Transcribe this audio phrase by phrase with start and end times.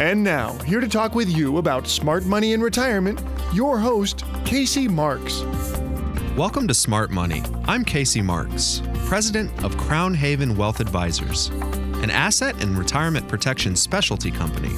[0.00, 3.20] And now, here to talk with you about smart money in retirement,
[3.52, 5.42] your host, Casey Marks.
[6.38, 7.42] Welcome to Smart Money.
[7.66, 11.48] I'm Casey Marks, president of Crown Haven Wealth Advisors,
[12.02, 14.74] an asset and retirement protection specialty company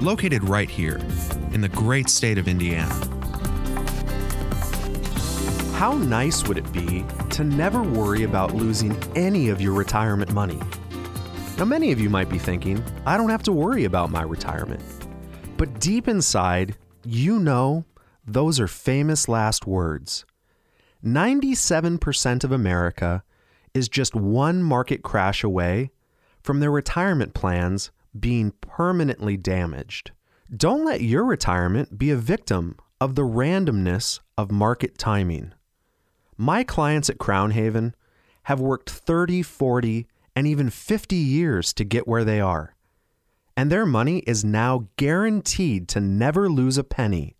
[0.00, 1.02] located right here
[1.52, 2.94] in the great state of Indiana.
[5.74, 10.58] How nice would it be to never worry about losing any of your retirement money?
[11.62, 14.82] Now, many of you might be thinking, I don't have to worry about my retirement.
[15.56, 17.84] But deep inside, you know
[18.26, 20.24] those are famous last words.
[21.04, 23.22] 97% of America
[23.74, 25.92] is just one market crash away
[26.42, 30.10] from their retirement plans being permanently damaged.
[30.52, 35.52] Don't let your retirement be a victim of the randomness of market timing.
[36.36, 37.94] My clients at Crown Haven
[38.46, 42.74] have worked 30, 40, and even 50 years to get where they are.
[43.56, 47.36] And their money is now guaranteed to never lose a penny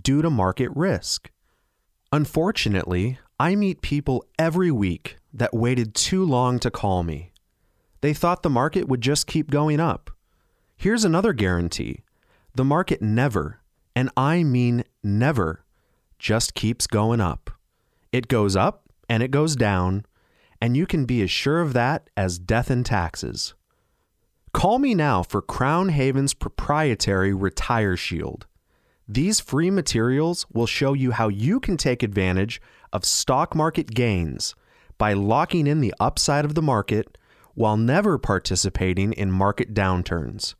[0.00, 1.30] due to market risk.
[2.10, 7.32] Unfortunately, I meet people every week that waited too long to call me.
[8.00, 10.10] They thought the market would just keep going up.
[10.76, 12.02] Here's another guarantee
[12.54, 13.60] the market never,
[13.96, 15.64] and I mean never,
[16.18, 17.50] just keeps going up.
[18.10, 20.04] It goes up and it goes down,
[20.62, 23.54] and you can be as sure of that as death and taxes.
[24.52, 28.46] Call me now for Crown Haven's proprietary Retire Shield.
[29.08, 34.54] These free materials will show you how you can take advantage of stock market gains
[34.98, 37.18] by locking in the upside of the market
[37.54, 40.54] while never participating in market downturns.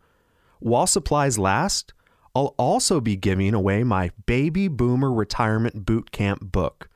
[0.58, 1.94] While supplies last,
[2.34, 6.88] I'll also be giving away my Baby Boomer Retirement Bootcamp book.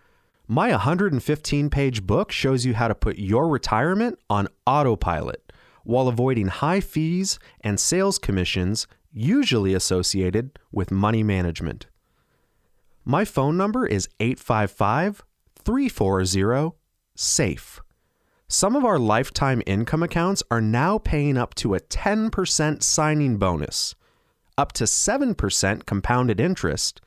[0.48, 5.52] My 115 page book shows you how to put your retirement on autopilot
[5.82, 11.86] while avoiding high fees and sales commissions usually associated with money management.
[13.04, 15.24] My phone number is 855
[15.58, 16.76] 340
[17.16, 17.80] SAFE.
[18.46, 23.96] Some of our lifetime income accounts are now paying up to a 10% signing bonus,
[24.56, 27.00] up to 7% compounded interest,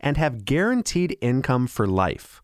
[0.00, 2.40] and have guaranteed income for life.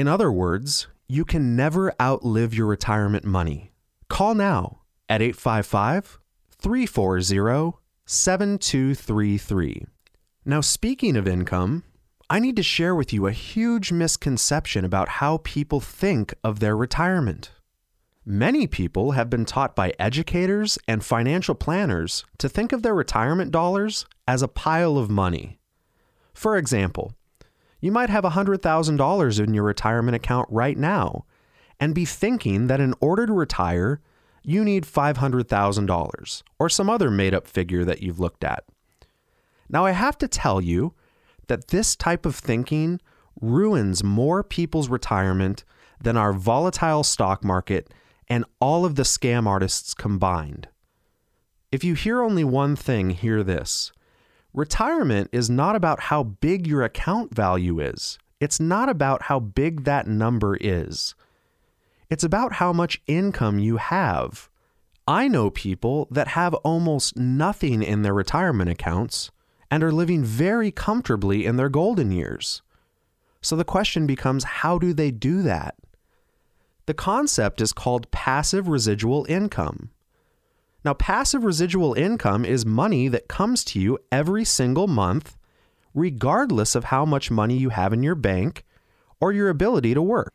[0.00, 3.70] In other words, you can never outlive your retirement money.
[4.08, 4.80] Call now
[5.10, 6.18] at 855
[6.52, 9.84] 340 7233.
[10.46, 11.84] Now, speaking of income,
[12.30, 16.78] I need to share with you a huge misconception about how people think of their
[16.78, 17.50] retirement.
[18.24, 23.50] Many people have been taught by educators and financial planners to think of their retirement
[23.50, 25.58] dollars as a pile of money.
[26.32, 27.12] For example,
[27.80, 31.24] you might have $100,000 in your retirement account right now
[31.78, 34.00] and be thinking that in order to retire,
[34.42, 38.64] you need $500,000 or some other made up figure that you've looked at.
[39.68, 40.94] Now, I have to tell you
[41.46, 43.00] that this type of thinking
[43.40, 45.64] ruins more people's retirement
[46.00, 47.92] than our volatile stock market
[48.28, 50.68] and all of the scam artists combined.
[51.72, 53.92] If you hear only one thing, hear this.
[54.52, 58.18] Retirement is not about how big your account value is.
[58.40, 61.14] It's not about how big that number is.
[62.08, 64.48] It's about how much income you have.
[65.06, 69.30] I know people that have almost nothing in their retirement accounts
[69.70, 72.62] and are living very comfortably in their golden years.
[73.40, 75.76] So the question becomes how do they do that?
[76.86, 79.90] The concept is called passive residual income.
[80.84, 85.36] Now, passive residual income is money that comes to you every single month,
[85.94, 88.64] regardless of how much money you have in your bank
[89.20, 90.32] or your ability to work.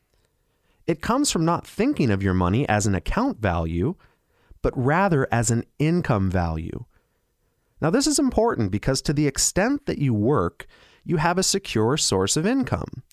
[0.85, 3.95] It comes from not thinking of your money as an account value,
[4.61, 6.85] but rather as an income value.
[7.81, 10.67] Now, this is important because to the extent that you work,
[11.03, 13.03] you have a secure source of income.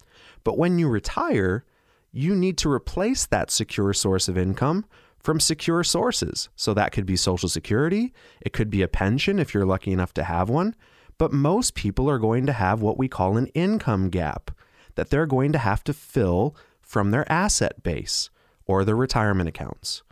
[0.45, 1.65] But when you retire,
[2.13, 4.85] you need to replace that secure source of income
[5.23, 6.49] from secure sources.
[6.57, 10.13] So that could be Social Security, it could be a pension if you're lucky enough
[10.15, 10.75] to have one.
[11.19, 14.51] But most people are going to have what we call an income gap
[14.97, 18.31] that they're going to have to fill from their asset base
[18.67, 20.03] or their retirement accounts.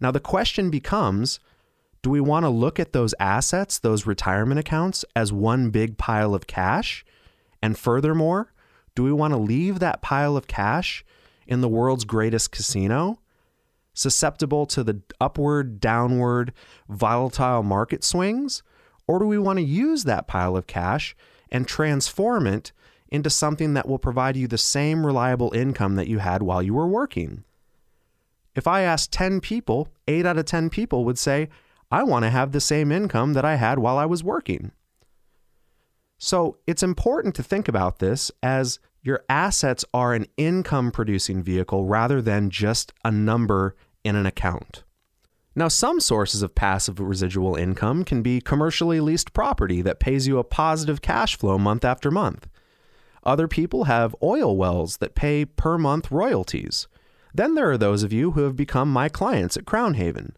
[0.00, 1.40] Now, the question becomes
[2.02, 6.34] Do we want to look at those assets, those retirement accounts, as one big pile
[6.34, 7.04] of cash?
[7.62, 8.52] And furthermore,
[8.94, 11.04] do we want to leave that pile of cash
[11.46, 13.18] in the world's greatest casino,
[13.96, 16.52] susceptible to the upward, downward,
[16.88, 18.62] volatile market swings?
[19.08, 21.16] Or do we want to use that pile of cash
[21.50, 22.72] and transform it
[23.08, 26.74] into something that will provide you the same reliable income that you had while you
[26.74, 27.44] were working?
[28.54, 31.48] If I asked 10 people, 8 out of 10 people would say,
[31.90, 34.72] I want to have the same income that I had while I was working.
[36.18, 41.84] So it's important to think about this as your assets are an income producing vehicle
[41.84, 43.76] rather than just a number
[44.06, 44.84] in an account.
[45.54, 50.38] Now, some sources of passive residual income can be commercially leased property that pays you
[50.38, 52.46] a positive cash flow month after month.
[53.24, 56.88] Other people have oil wells that pay per month royalties.
[57.34, 60.36] Then there are those of you who have become my clients at Crown Haven.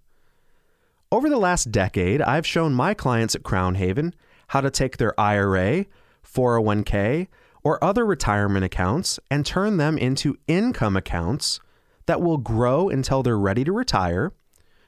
[1.10, 4.14] Over the last decade, I've shown my clients at Crown Haven
[4.48, 5.86] how to take their IRA,
[6.24, 7.26] 401k,
[7.62, 11.60] or other retirement accounts and turn them into income accounts
[12.08, 14.32] that will grow until they're ready to retire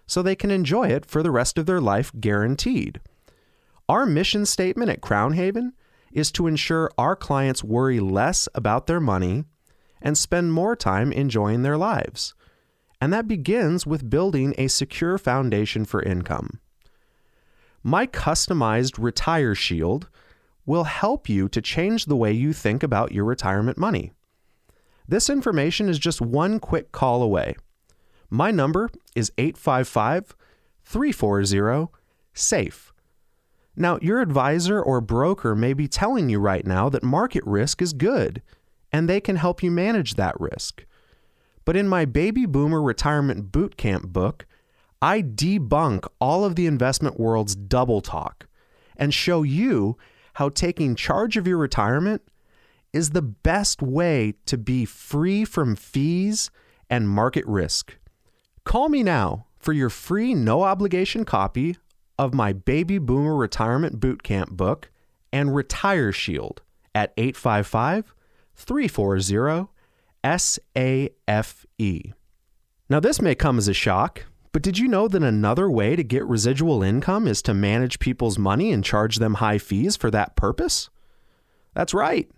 [0.06, 3.00] so they can enjoy it for the rest of their life guaranteed.
[3.88, 5.74] Our mission statement at Crown Haven
[6.12, 9.44] is to ensure our clients worry less about their money
[10.00, 12.34] and spend more time enjoying their lives.
[13.00, 16.58] And that begins with building a secure foundation for income.
[17.82, 20.08] My customized Retire Shield
[20.64, 24.12] will help you to change the way you think about your retirement money.
[25.10, 27.56] This information is just one quick call away.
[28.30, 30.36] My number is 855
[30.84, 31.88] 340
[32.32, 32.92] SAFE.
[33.74, 37.92] Now, your advisor or broker may be telling you right now that market risk is
[37.92, 38.40] good
[38.92, 40.86] and they can help you manage that risk.
[41.64, 44.46] But in my Baby Boomer Retirement Bootcamp book,
[45.02, 48.46] I debunk all of the investment world's double talk
[48.96, 49.98] and show you
[50.34, 52.22] how taking charge of your retirement
[52.92, 56.50] is the best way to be free from fees
[56.88, 57.98] and market risk.
[58.64, 61.76] Call me now for your free no obligation copy
[62.18, 64.90] of my Baby Boomer Retirement Bootcamp book
[65.32, 66.62] and Retire Shield
[66.94, 68.14] at 855
[68.56, 69.68] 340
[70.24, 72.14] SAFE.
[72.90, 76.02] Now, this may come as a shock, but did you know that another way to
[76.02, 80.36] get residual income is to manage people's money and charge them high fees for that
[80.36, 80.90] purpose?
[81.74, 82.28] That's right.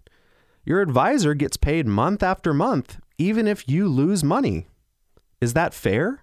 [0.65, 4.67] Your advisor gets paid month after month, even if you lose money.
[5.41, 6.23] Is that fair?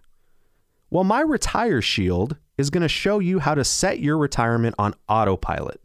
[0.89, 4.95] Well, my Retire Shield is going to show you how to set your retirement on
[5.07, 5.81] autopilot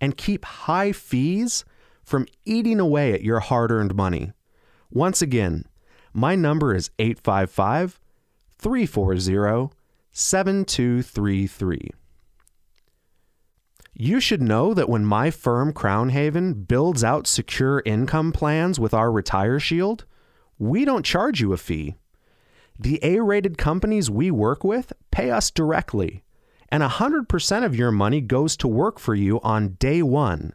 [0.00, 1.64] and keep high fees
[2.02, 4.32] from eating away at your hard earned money.
[4.90, 5.64] Once again,
[6.12, 8.00] my number is 855
[8.58, 9.74] 340
[10.12, 11.90] 7233.
[14.04, 18.92] You should know that when my firm Crown Haven builds out secure income plans with
[18.92, 20.06] our Retire Shield,
[20.58, 21.94] we don't charge you a fee.
[22.76, 26.24] The A rated companies we work with pay us directly,
[26.68, 30.52] and 100% of your money goes to work for you on day one.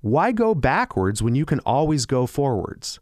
[0.00, 2.98] Why go backwards when you can always go forwards?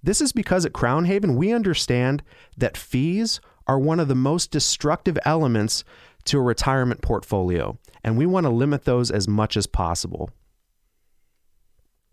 [0.00, 2.22] This is because at Crown Haven, we understand
[2.56, 5.82] that fees are one of the most destructive elements
[6.24, 10.30] to a retirement portfolio, and we want to limit those as much as possible.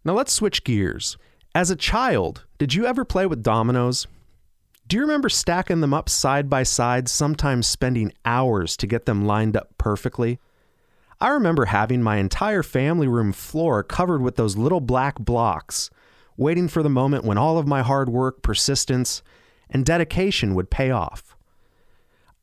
[0.03, 1.17] Now let's switch gears.
[1.53, 4.07] As a child, did you ever play with dominoes?
[4.87, 9.25] Do you remember stacking them up side by side, sometimes spending hours to get them
[9.25, 10.39] lined up perfectly?
[11.19, 15.89] I remember having my entire family room floor covered with those little black blocks
[16.37, 19.23] waiting for the moment when all of my hard work, persistence,
[19.69, 21.35] and dedication would pay off.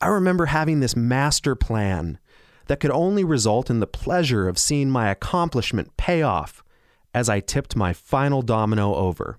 [0.04, 2.18] I remember having this master plan
[2.66, 6.62] that could only result in the pleasure of seeing my accomplishment pay off
[7.14, 9.38] as I tipped my final domino over.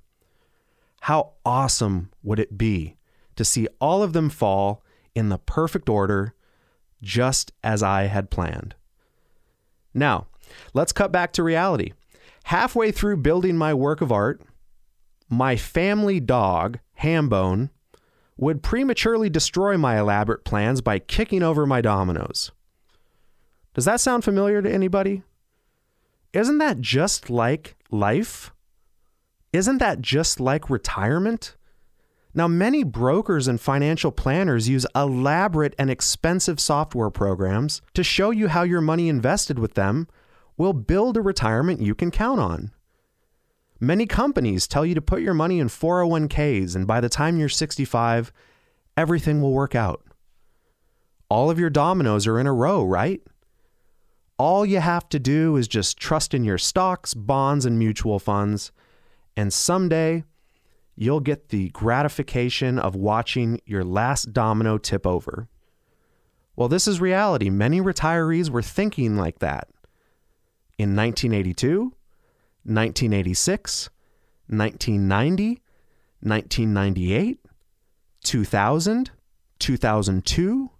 [1.01, 2.97] How awesome would it be
[3.35, 6.33] to see all of them fall in the perfect order,
[6.99, 8.73] just as I had planned?
[9.93, 10.25] Now,
[10.73, 11.93] let's cut back to reality.
[12.45, 14.41] Halfway through building my work of art,
[15.29, 17.69] my family dog, Hambone,
[18.37, 22.51] would prematurely destroy my elaborate plans by kicking over my dominoes.
[23.73, 25.23] Does that sound familiar to anybody?
[26.33, 28.51] Isn't that just like life?
[29.53, 31.55] Isn't that just like retirement?
[32.33, 38.49] Now, many brokers and financial planners use elaborate and expensive software programs to show you
[38.49, 40.09] how your money invested with them
[40.57, 42.71] will build a retirement you can count on.
[43.79, 47.49] Many companies tell you to put your money in 401ks, and by the time you're
[47.49, 48.31] 65,
[48.95, 50.01] everything will work out.
[51.29, 53.21] All of your dominoes are in a row, right?
[54.37, 58.71] All you have to do is just trust in your stocks, bonds, and mutual funds,
[59.35, 60.23] and someday
[60.95, 65.49] you'll get the gratification of watching your last domino tip over.
[66.55, 67.49] Well, this is reality.
[67.49, 69.67] Many retirees were thinking like that.
[70.77, 71.93] In 1982,
[72.65, 73.89] 1986,
[74.47, 75.61] 1990,
[76.21, 77.39] 1998,
[78.23, 79.11] 2000,
[79.59, 80.71] 2002,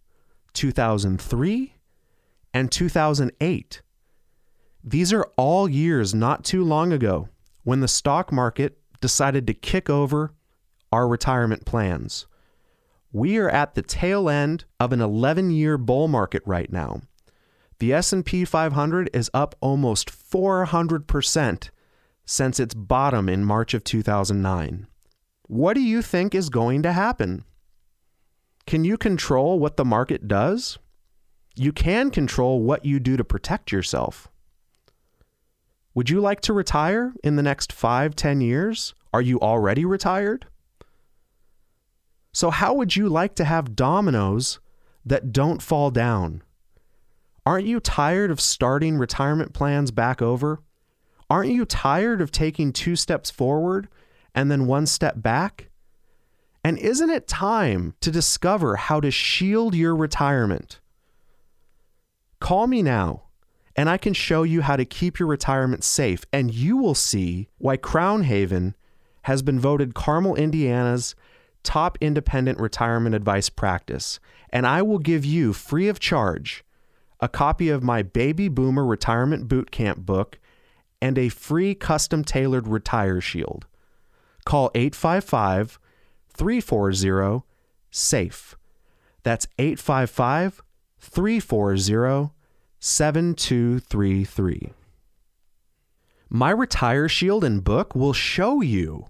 [0.53, 1.73] 2003,
[2.53, 3.81] and 2008.
[4.83, 7.29] These are all years not too long ago
[7.63, 10.33] when the stock market decided to kick over
[10.91, 12.25] our retirement plans.
[13.11, 17.01] We are at the tail end of an 11-year bull market right now.
[17.79, 21.69] The S&P 500 is up almost 400%
[22.25, 24.87] since its bottom in March of 2009.
[25.47, 27.43] What do you think is going to happen?
[28.65, 30.79] Can you control what the market does?
[31.55, 34.27] You can control what you do to protect yourself.
[35.93, 38.93] Would you like to retire in the next five, ten years?
[39.13, 40.47] Are you already retired?
[42.33, 44.59] So, how would you like to have dominoes
[45.05, 46.41] that don't fall down?
[47.45, 50.61] Aren't you tired of starting retirement plans back over?
[51.29, 53.87] Aren't you tired of taking two steps forward
[54.33, 55.69] and then one step back?
[56.63, 60.79] And isn't it time to discover how to shield your retirement?
[62.39, 63.23] Call me now,
[63.75, 67.49] and I can show you how to keep your retirement safe, and you will see
[67.57, 68.75] why Crown Haven
[69.23, 71.15] has been voted Carmel, Indiana's
[71.63, 74.19] top independent retirement advice practice,
[74.51, 76.63] and I will give you free of charge
[77.19, 80.37] a copy of my Baby Boomer Retirement Bootcamp book
[81.05, 83.67] and a free custom tailored Retire Shield.
[84.43, 85.77] Call 855
[86.29, 87.43] 340
[87.91, 88.55] SAFE.
[89.21, 90.63] That's 855
[90.99, 92.31] 340
[92.79, 94.73] 7233.
[96.27, 99.05] My Retire Shield and book will show you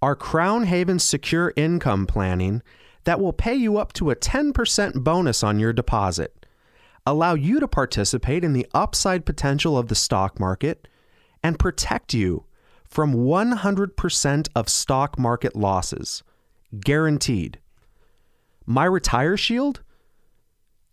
[0.00, 2.62] our Crown Haven secure income planning
[3.02, 6.46] that will pay you up to a 10% bonus on your deposit,
[7.04, 10.86] allow you to participate in the upside potential of the stock market,
[11.42, 12.44] and protect you
[12.84, 16.22] from 100% of stock market losses.
[16.80, 17.58] Guaranteed.
[18.66, 19.82] My Retire Shield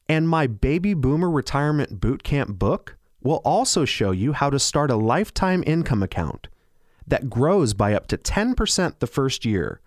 [0.07, 4.95] and my Baby Boomer Retirement Bootcamp book will also show you how to start a
[4.95, 6.47] lifetime income account
[7.07, 9.81] that grows by up to 10% the first year,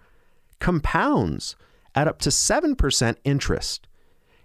[0.59, 1.57] compounds
[1.95, 3.87] at up to 7% interest,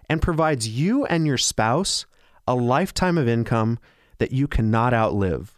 [0.09, 2.05] and provides you and your spouse
[2.47, 3.79] a lifetime of income
[4.17, 5.52] that you cannot outlive.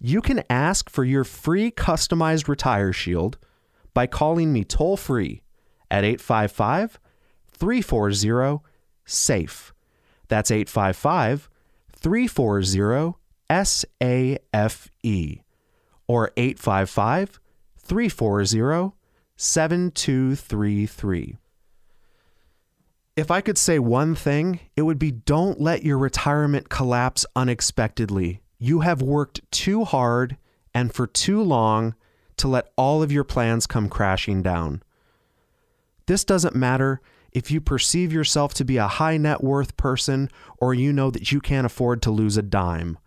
[0.00, 3.38] You can ask for your free customized Retire Shield
[3.94, 5.42] by calling me toll free
[5.90, 7.00] at 855
[7.50, 8.62] 340
[9.04, 9.72] SAFE.
[10.28, 11.48] That's 855
[11.92, 13.14] 340
[13.50, 15.40] SAFE
[16.06, 17.40] or 855
[17.78, 18.92] 340
[19.36, 21.36] 7233.
[23.16, 28.42] If I could say one thing, it would be don't let your retirement collapse unexpectedly.
[28.58, 30.36] You have worked too hard
[30.74, 31.94] and for too long
[32.36, 34.82] to let all of your plans come crashing down.
[36.06, 37.00] This doesn't matter
[37.32, 41.30] if you perceive yourself to be a high net worth person or you know that
[41.30, 42.98] you can't afford to lose a dime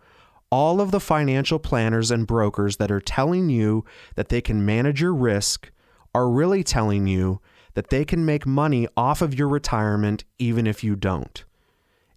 [0.52, 5.00] all of the financial planners and brokers that are telling you that they can manage
[5.00, 5.72] your risk
[6.14, 7.40] are really telling you
[7.72, 11.46] that they can make money off of your retirement even if you don't.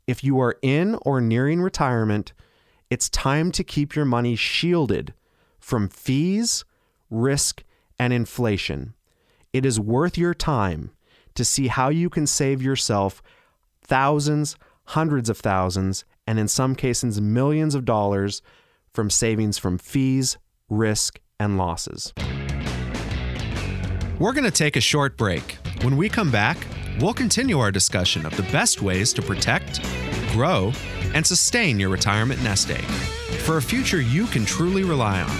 [0.05, 2.33] If you are in or nearing retirement,
[2.95, 5.13] it's time to keep your money shielded
[5.59, 6.63] from fees,
[7.09, 7.61] risk,
[7.99, 8.93] and inflation.
[9.51, 10.91] It is worth your time
[11.33, 13.21] to see how you can save yourself
[13.81, 18.41] thousands, hundreds of thousands, and in some cases, millions of dollars
[18.93, 20.37] from savings from fees,
[20.69, 22.13] risk, and losses.
[24.19, 25.57] We're going to take a short break.
[25.81, 26.65] When we come back,
[27.01, 29.81] we'll continue our discussion of the best ways to protect,
[30.31, 30.71] grow,
[31.15, 32.83] and sustain your retirement nest egg
[33.45, 35.37] for a future you can truly rely on.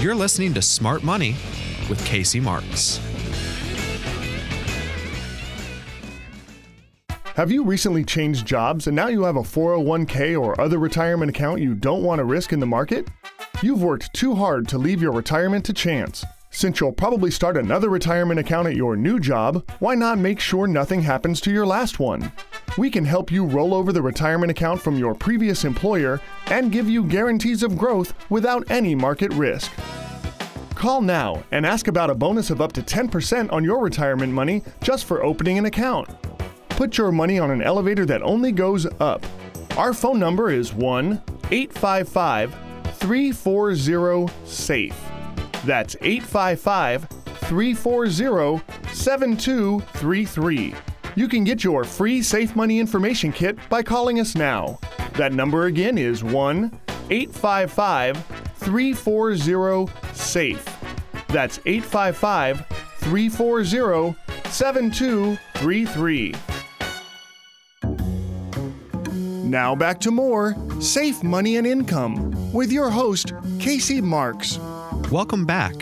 [0.00, 1.36] You're listening to Smart Money
[1.88, 3.00] with Casey Marks.
[7.36, 11.60] Have you recently changed jobs and now you have a 401k or other retirement account
[11.60, 13.08] you don't want to risk in the market?
[13.62, 16.24] You've worked too hard to leave your retirement to chance.
[16.54, 20.68] Since you'll probably start another retirement account at your new job, why not make sure
[20.68, 22.30] nothing happens to your last one?
[22.78, 26.88] We can help you roll over the retirement account from your previous employer and give
[26.88, 29.72] you guarantees of growth without any market risk.
[30.76, 34.62] Call now and ask about a bonus of up to 10% on your retirement money
[34.80, 36.08] just for opening an account.
[36.68, 39.26] Put your money on an elevator that only goes up.
[39.76, 41.20] Our phone number is 1
[41.50, 42.54] 855
[43.00, 45.13] 340 SAFE.
[45.64, 50.74] That's 855 340 7233.
[51.16, 54.78] You can get your free Safe Money Information Kit by calling us now.
[55.14, 56.80] That number again is 1
[57.10, 58.24] 855
[58.56, 60.64] 340 SAFE.
[61.28, 62.66] That's 855
[62.98, 64.16] 340
[64.50, 66.34] 7233.
[69.44, 74.58] Now back to more Safe Money and Income with your host, Casey Marks.
[75.10, 75.74] Welcome back.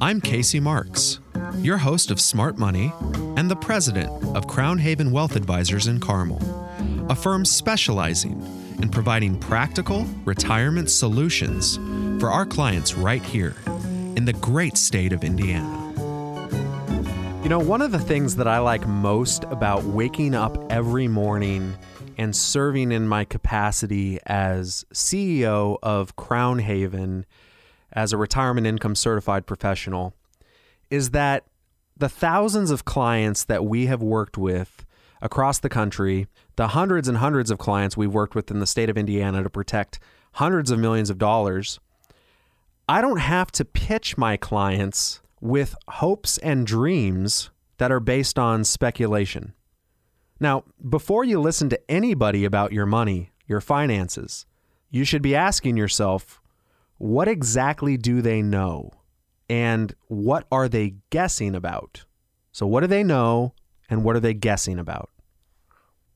[0.00, 1.18] I'm Casey Marks,
[1.58, 2.92] your host of Smart Money
[3.36, 6.40] and the president of Crown Haven Wealth Advisors in Carmel,
[7.08, 8.40] a firm specializing
[8.80, 11.76] in providing practical retirement solutions
[12.20, 13.56] for our clients right here
[14.14, 15.82] in the great state of Indiana.
[17.42, 21.74] You know, one of the things that I like most about waking up every morning
[22.18, 27.26] and serving in my capacity as CEO of Crown Haven
[27.96, 30.14] as a retirement income certified professional
[30.90, 31.44] is that
[31.96, 34.84] the thousands of clients that we have worked with
[35.22, 36.26] across the country,
[36.56, 39.48] the hundreds and hundreds of clients we've worked with in the state of Indiana to
[39.48, 39.98] protect
[40.34, 41.80] hundreds of millions of dollars,
[42.86, 48.62] I don't have to pitch my clients with hopes and dreams that are based on
[48.64, 49.54] speculation.
[50.38, 54.44] Now, before you listen to anybody about your money, your finances,
[54.90, 56.42] you should be asking yourself,
[56.98, 58.90] what exactly do they know?
[59.48, 62.04] And what are they guessing about?
[62.52, 63.54] So, what do they know
[63.88, 65.10] and what are they guessing about?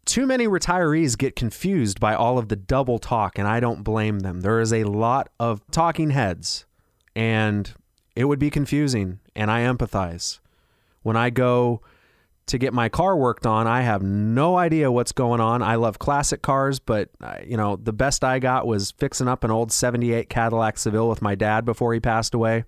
[0.05, 4.21] Too many retirees get confused by all of the double talk, and I don't blame
[4.21, 4.41] them.
[4.41, 6.65] There is a lot of talking heads,
[7.15, 7.73] and
[8.17, 10.41] it would be confusing, and I empathize.
[11.03, 11.83] When I go
[12.51, 15.63] to get my car worked on, I have no idea what's going on.
[15.63, 19.45] I love classic cars, but uh, you know, the best I got was fixing up
[19.45, 22.65] an old 78 Cadillac Seville with my dad before he passed away,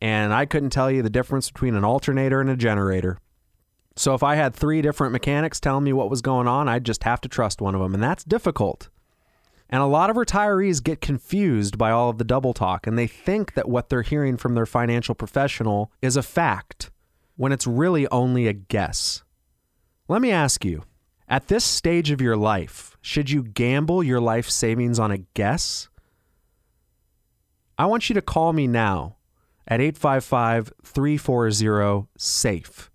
[0.00, 3.18] and I couldn't tell you the difference between an alternator and a generator.
[3.94, 7.04] So if I had three different mechanics telling me what was going on, I'd just
[7.04, 8.88] have to trust one of them, and that's difficult.
[9.68, 13.06] And a lot of retirees get confused by all of the double talk, and they
[13.06, 16.90] think that what they're hearing from their financial professional is a fact
[17.36, 19.22] when it's really only a guess.
[20.08, 20.84] Let me ask you
[21.28, 25.88] at this stage of your life, should you gamble your life savings on a guess?
[27.78, 29.16] I want you to call me now
[29.66, 32.90] at 855 340 SAFE,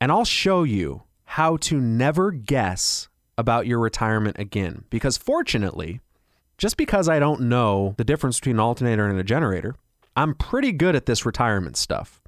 [0.00, 4.84] and I'll show you how to never guess about your retirement again.
[4.88, 6.00] Because fortunately,
[6.56, 9.74] just because I don't know the difference between an alternator and a generator,
[10.16, 12.22] I'm pretty good at this retirement stuff.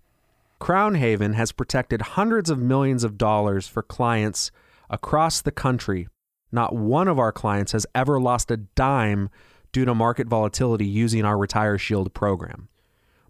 [0.59, 4.51] Crown Haven has protected hundreds of millions of dollars for clients
[4.89, 6.09] across the country.
[6.51, 9.29] Not one of our clients has ever lost a dime
[9.73, 12.69] due to market volatility using our Retire Shield program.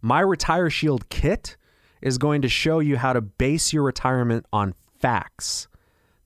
[0.01, 1.57] My Retire Shield kit
[2.01, 5.67] is going to show you how to base your retirement on facts,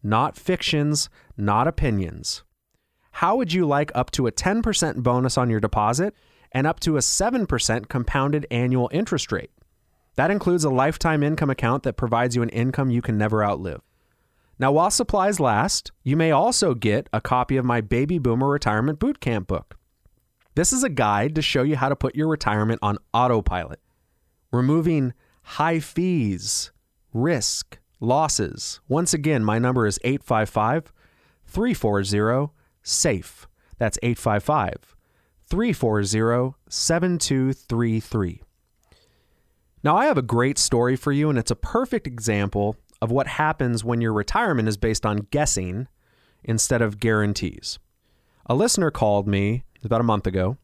[0.02, 2.42] not fictions, not opinions.
[3.12, 6.14] How would you like up to a 10% bonus on your deposit
[6.52, 9.50] and up to a 7% compounded annual interest rate?
[10.16, 13.80] That includes a lifetime income account that provides you an income you can never outlive.
[14.58, 18.98] Now, while supplies last, you may also get a copy of my Baby Boomer Retirement
[18.98, 19.78] Bootcamp book.
[20.54, 23.80] This is a guide to show you how to put your retirement on autopilot,
[24.52, 26.72] removing high fees,
[27.14, 28.80] risk, losses.
[28.88, 30.92] Once again, my number is 855
[31.46, 33.46] 340 SAFE.
[33.78, 34.96] That's 855
[35.46, 38.42] 340 7233.
[39.82, 43.26] Now, I have a great story for you, and it's a perfect example of what
[43.26, 45.88] happens when your retirement is based on guessing
[46.44, 47.78] instead of guarantees.
[48.46, 50.58] A listener called me about a month ago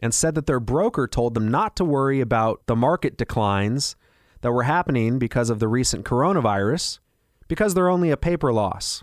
[0.00, 3.96] and said that their broker told them not to worry about the market declines
[4.40, 7.00] that were happening because of the recent coronavirus
[7.48, 9.02] because they're only a paper loss.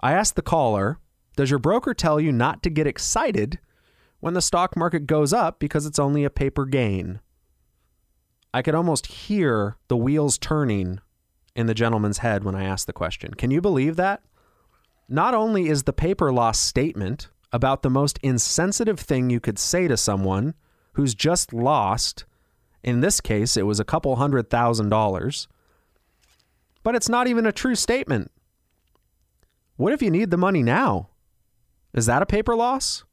[0.00, 0.98] I asked the caller,
[1.36, 3.58] Does your broker tell you not to get excited
[4.20, 7.20] when the stock market goes up because it's only a paper gain?
[8.54, 11.00] I could almost hear the wheels turning
[11.54, 13.34] in the gentleman's head when I asked the question.
[13.34, 14.22] Can you believe that?
[15.08, 19.88] Not only is the paper loss statement about the most insensitive thing you could say
[19.88, 20.54] to someone
[20.94, 22.24] who's just lost,
[22.82, 25.48] in this case, it was a couple hundred thousand dollars,
[26.82, 28.30] but it's not even a true statement.
[29.76, 31.10] What if you need the money now?
[31.94, 33.04] Is that a paper loss?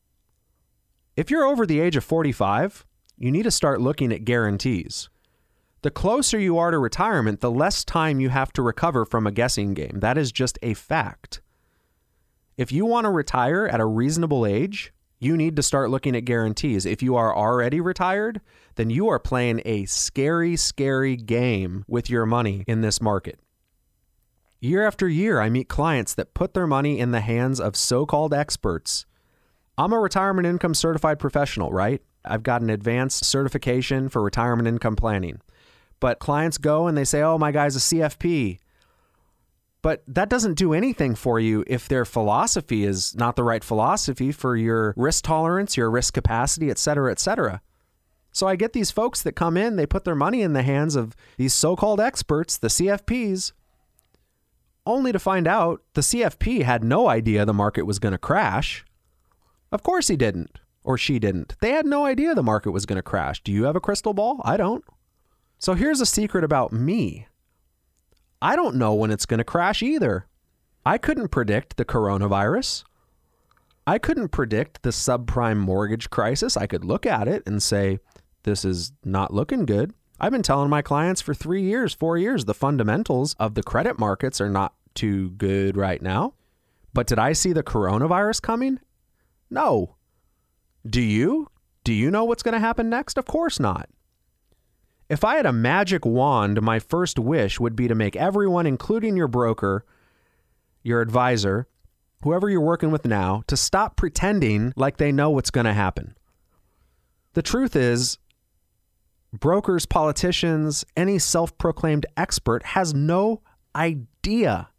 [1.15, 2.85] If you're over the age of 45,
[3.17, 5.09] you need to start looking at guarantees.
[5.81, 9.31] The closer you are to retirement, the less time you have to recover from a
[9.31, 9.99] guessing game.
[10.01, 11.41] That is just a fact.
[12.57, 16.25] If you want to retire at a reasonable age, you need to start looking at
[16.25, 16.85] guarantees.
[16.85, 18.41] If you are already retired,
[18.75, 23.39] then you are playing a scary, scary game with your money in this market.
[24.59, 28.05] Year after year, I meet clients that put their money in the hands of so
[28.05, 29.05] called experts.
[29.77, 32.01] I'm a retirement income certified professional, right?
[32.25, 35.39] I've got an advanced certification for retirement income planning.
[35.99, 38.59] But clients go and they say, oh, my guy's a CFP.
[39.81, 44.31] But that doesn't do anything for you if their philosophy is not the right philosophy
[44.31, 47.61] for your risk tolerance, your risk capacity, et cetera, et cetera.
[48.31, 50.95] So I get these folks that come in, they put their money in the hands
[50.95, 53.53] of these so called experts, the CFPs,
[54.85, 58.85] only to find out the CFP had no idea the market was going to crash.
[59.71, 61.55] Of course he didn't, or she didn't.
[61.61, 63.41] They had no idea the market was going to crash.
[63.43, 64.41] Do you have a crystal ball?
[64.43, 64.83] I don't.
[65.59, 67.27] So here's a secret about me
[68.41, 70.25] I don't know when it's going to crash either.
[70.85, 72.85] I couldn't predict the coronavirus.
[73.85, 76.55] I couldn't predict the subprime mortgage crisis.
[76.55, 77.99] I could look at it and say,
[78.43, 79.93] this is not looking good.
[80.21, 83.99] I've been telling my clients for three years, four years, the fundamentals of the credit
[83.99, 86.33] markets are not too good right now.
[86.93, 88.79] But did I see the coronavirus coming?
[89.49, 89.95] No.
[90.87, 91.49] Do you?
[91.83, 93.17] Do you know what's going to happen next?
[93.17, 93.89] Of course not.
[95.09, 99.17] If I had a magic wand, my first wish would be to make everyone, including
[99.17, 99.83] your broker,
[100.83, 101.67] your advisor,
[102.23, 106.15] whoever you're working with now, to stop pretending like they know what's going to happen.
[107.33, 108.19] The truth is,
[109.33, 113.41] brokers, politicians, any self proclaimed expert has no
[113.75, 114.69] idea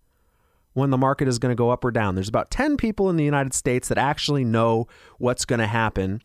[0.75, 2.15] when the market is going to go up or down.
[2.15, 4.87] There's about 10 people in the United States that actually know
[5.19, 6.23] what's going to happen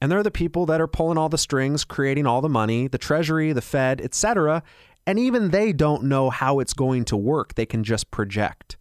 [0.00, 2.98] and they're the people that are pulling all the strings, creating all the money, the
[2.98, 4.62] treasury, the Fed, etc.
[5.06, 7.54] And even they don't know how it's going to work.
[7.54, 8.76] They can just project.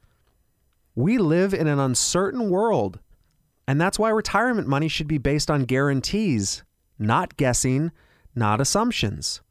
[0.95, 2.99] We live in an uncertain world.
[3.67, 6.63] And that's why retirement money should be based on guarantees,
[6.97, 7.91] not guessing,
[8.33, 9.41] not assumptions.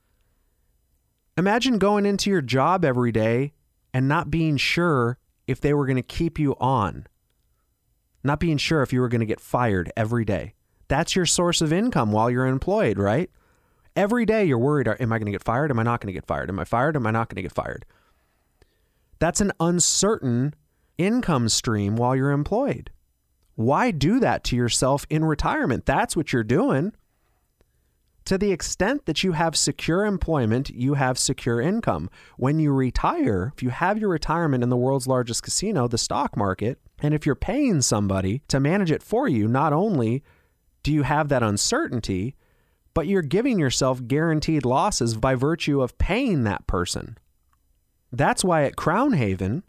[1.36, 3.52] Imagine going into your job every day
[3.94, 7.06] and not being sure if they were going to keep you on,
[8.24, 10.54] not being sure if you were going to get fired every day.
[10.88, 13.30] That's your source of income while you're employed, right?
[13.94, 15.70] Every day you're worried Am I going to get fired?
[15.70, 16.48] Am I not going to get fired?
[16.48, 16.96] Am I fired?
[16.96, 17.84] Am I not going to get fired?
[19.18, 20.54] That's an uncertain
[20.96, 22.90] income stream while you're employed.
[23.56, 25.84] Why do that to yourself in retirement?
[25.84, 26.92] That's what you're doing.
[28.26, 32.10] To the extent that you have secure employment, you have secure income.
[32.36, 36.36] When you retire, if you have your retirement in the world's largest casino, the stock
[36.36, 40.22] market, and if you're paying somebody to manage it for you, not only
[40.82, 42.36] do you have that uncertainty,
[42.94, 47.16] but you're giving yourself guaranteed losses by virtue of paying that person.
[48.10, 49.64] That's why at Crown Haven,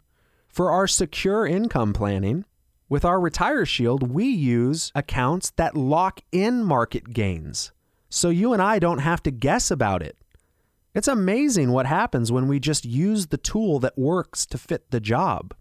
[0.48, 2.44] for our secure income planning,
[2.88, 7.70] with our Retire Shield, we use accounts that lock in market gains.
[8.08, 10.16] So you and I don't have to guess about it.
[10.92, 14.98] It's amazing what happens when we just use the tool that works to fit the
[14.98, 15.54] job.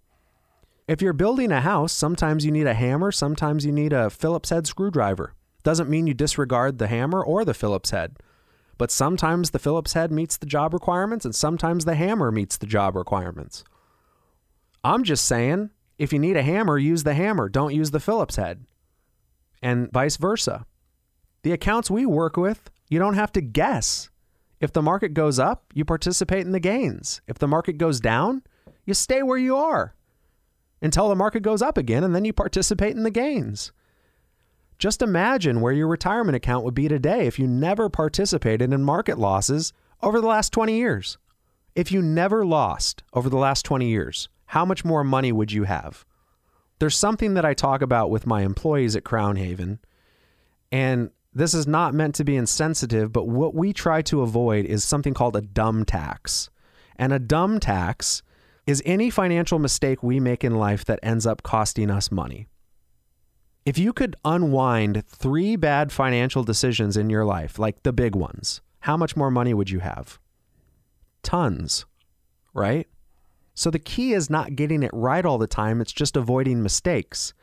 [0.87, 4.49] If you're building a house, sometimes you need a hammer, sometimes you need a Phillips
[4.49, 5.35] head screwdriver.
[5.69, 8.17] Doesn't mean you disregard the hammer or the Phillips head.
[8.79, 12.65] But sometimes the Phillips head meets the job requirements and sometimes the hammer meets the
[12.65, 13.63] job requirements.
[14.83, 18.35] I'm just saying, if you need a hammer, use the hammer, don't use the Phillips
[18.35, 18.65] head.
[19.61, 20.65] And vice versa.
[21.43, 24.09] The accounts we work with, you don't have to guess.
[24.59, 27.21] If the market goes up, you participate in the gains.
[27.27, 28.41] If the market goes down,
[28.87, 29.93] you stay where you are
[30.81, 33.71] until the market goes up again and then you participate in the gains.
[34.79, 39.19] Just imagine where your retirement account would be today if you never participated in market
[39.19, 41.17] losses over the last 20 years.
[41.75, 45.65] If you never lost over the last 20 years, how much more money would you
[45.65, 46.05] have?
[46.79, 49.79] There's something that I talk about with my employees at Crown Haven,
[50.71, 54.85] and this is not meant to be insensitive, but what we try to avoid is
[54.85, 56.49] something called a dumb tax.
[56.95, 58.23] And a dumb tax
[58.65, 62.47] is any financial mistake we make in life that ends up costing us money.
[63.69, 68.61] If you could unwind three bad financial decisions in your life, like the big ones,
[68.79, 70.17] how much more money would you have?
[71.21, 71.85] Tons,
[72.51, 72.87] right?
[73.53, 77.35] So the key is not getting it right all the time, it's just avoiding mistakes.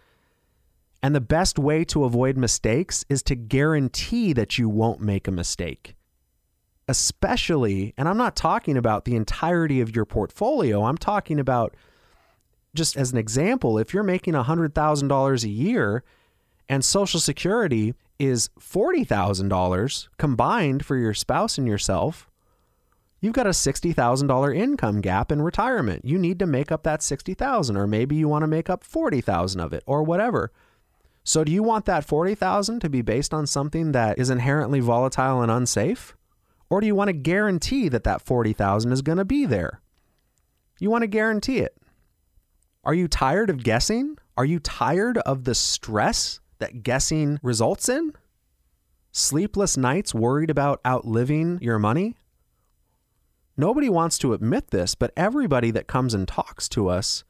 [1.01, 5.31] And the best way to avoid mistakes is to guarantee that you won't make a
[5.31, 5.95] mistake.
[6.89, 11.77] Especially, and I'm not talking about the entirety of your portfolio, I'm talking about
[12.75, 16.03] just as an example, if you're making $100,000 a year
[16.69, 22.29] and Social Security is $40,000 combined for your spouse and yourself,
[23.21, 26.05] You've got a $60,000 income gap in retirement.
[26.05, 29.61] You need to make up that 60,000 or maybe you want to make up 40,000
[29.61, 30.53] of it or whatever.
[31.25, 35.43] So do you want that 40,000 to be based on something that is inherently volatile
[35.43, 36.15] and unsafe?
[36.69, 39.81] Or do you want to guarantee that that 40,000 is going to be there?
[40.79, 41.77] You want to guarantee it.
[42.85, 44.19] Are you tired of guessing?
[44.37, 48.13] Are you tired of the stress that guessing results in?
[49.13, 52.17] Sleepless nights worried about outliving your money?
[53.57, 57.25] Nobody wants to admit this, but everybody that comes and talks to us,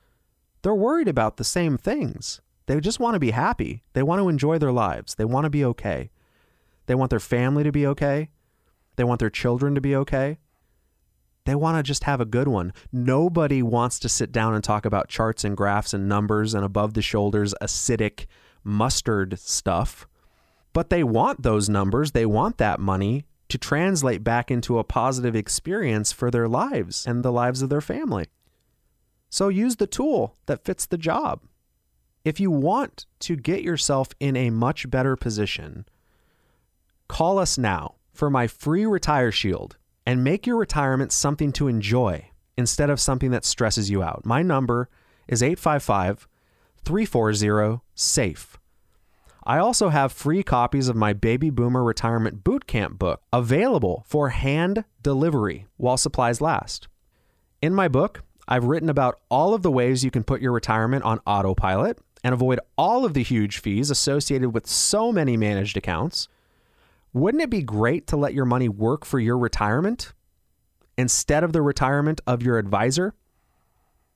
[0.62, 2.40] they're worried about the same things.
[2.66, 3.84] They just want to be happy.
[3.92, 5.14] They want to enjoy their lives.
[5.14, 6.10] They want to be okay.
[6.86, 8.30] They want their family to be okay.
[8.96, 10.38] They want their children to be okay.
[11.44, 12.72] They want to just have a good one.
[12.90, 16.94] Nobody wants to sit down and talk about charts and graphs and numbers and above
[16.94, 18.26] the shoulders, acidic
[18.66, 20.06] mustard stuff.
[20.72, 22.12] But they want those numbers.
[22.12, 27.22] They want that money to translate back into a positive experience for their lives and
[27.22, 28.26] the lives of their family.
[29.30, 31.42] So use the tool that fits the job.
[32.24, 35.86] If you want to get yourself in a much better position,
[37.08, 42.30] call us now for my free Retire Shield and make your retirement something to enjoy
[42.56, 44.24] instead of something that stresses you out.
[44.24, 44.88] My number
[45.28, 46.26] is 855
[46.86, 48.58] 340 SAFE.
[49.44, 54.84] I also have free copies of my Baby Boomer Retirement Bootcamp book available for hand
[55.02, 56.86] delivery while supplies last.
[57.60, 61.02] In my book, I've written about all of the ways you can put your retirement
[61.02, 66.28] on autopilot and avoid all of the huge fees associated with so many managed accounts.
[67.12, 70.12] Wouldn't it be great to let your money work for your retirement
[70.96, 73.14] instead of the retirement of your advisor?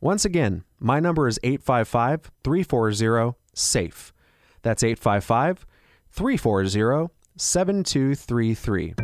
[0.03, 4.15] Once again, my number is 855 340 SAFE.
[4.63, 5.67] That's 855
[6.11, 8.95] 340 7233.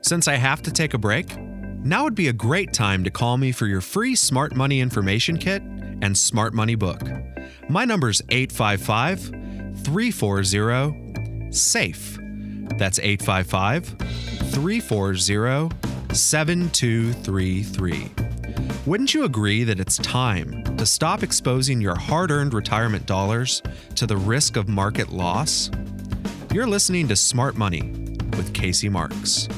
[0.00, 3.36] Since I have to take a break, now would be a great time to call
[3.36, 7.02] me for your free Smart Money Information Kit and Smart Money Book.
[7.68, 9.22] My number's 855
[9.82, 12.18] 340 SAFE.
[12.78, 13.86] That's 855
[14.52, 18.10] 340 7233.
[18.86, 23.62] Wouldn't you agree that it's time to stop exposing your hard earned retirement dollars
[23.96, 25.70] to the risk of market loss?
[26.52, 27.82] You're listening to Smart Money
[28.36, 29.48] with Casey Marks.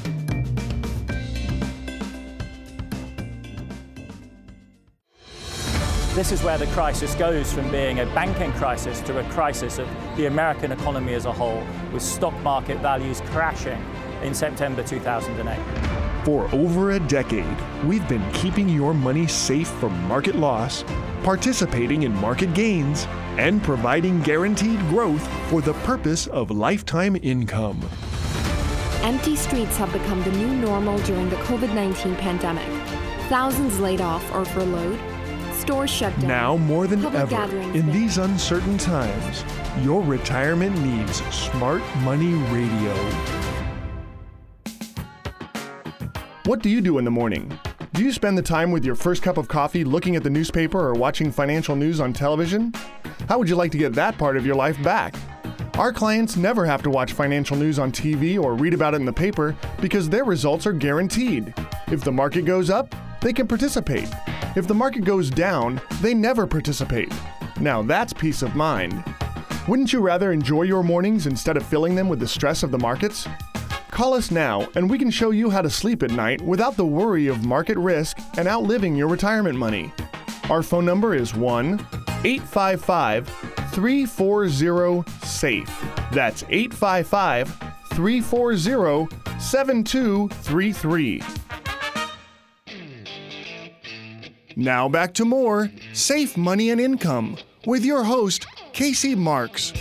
[6.14, 9.88] This is where the crisis goes from being a banking crisis to a crisis of
[10.16, 13.80] the American economy as a whole, with stock market values crashing
[14.22, 15.87] in September 2008.
[16.28, 20.84] For over a decade, we've been keeping your money safe from market loss,
[21.22, 23.06] participating in market gains,
[23.38, 27.80] and providing guaranteed growth for the purpose of lifetime income.
[29.00, 32.68] Empty streets have become the new normal during the COVID 19 pandemic.
[33.30, 35.00] Thousands laid off or furloughed,
[35.54, 36.28] stores shut down.
[36.28, 37.92] Now more than ever, in banned.
[37.94, 39.44] these uncertain times,
[39.82, 43.47] your retirement needs Smart Money Radio.
[46.48, 47.60] What do you do in the morning?
[47.92, 50.80] Do you spend the time with your first cup of coffee looking at the newspaper
[50.80, 52.72] or watching financial news on television?
[53.28, 55.14] How would you like to get that part of your life back?
[55.74, 59.04] Our clients never have to watch financial news on TV or read about it in
[59.04, 61.52] the paper because their results are guaranteed.
[61.88, 64.08] If the market goes up, they can participate.
[64.56, 67.12] If the market goes down, they never participate.
[67.60, 69.04] Now that's peace of mind.
[69.68, 72.78] Wouldn't you rather enjoy your mornings instead of filling them with the stress of the
[72.78, 73.28] markets?
[73.98, 76.86] Call us now and we can show you how to sleep at night without the
[76.86, 79.92] worry of market risk and outliving your retirement money.
[80.48, 81.84] Our phone number is 1
[82.22, 83.28] 855
[83.72, 85.84] 340 SAFE.
[86.12, 87.48] That's 855
[87.94, 89.08] 340
[89.40, 91.22] 7233.
[94.54, 99.72] Now back to more Safe Money and Income with your host, Casey Marks.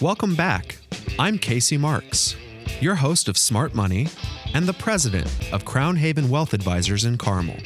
[0.00, 0.78] Welcome back.
[1.18, 2.36] I'm Casey Marks,
[2.80, 4.08] your host of Smart Money
[4.52, 7.56] and the president of Crown Haven Wealth Advisors in Carmel,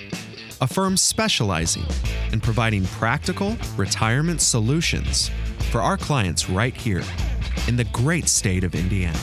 [0.61, 1.85] a firm specializing
[2.33, 5.31] in providing practical retirement solutions
[5.71, 7.03] for our clients right here
[7.67, 9.19] in the great state of Indiana.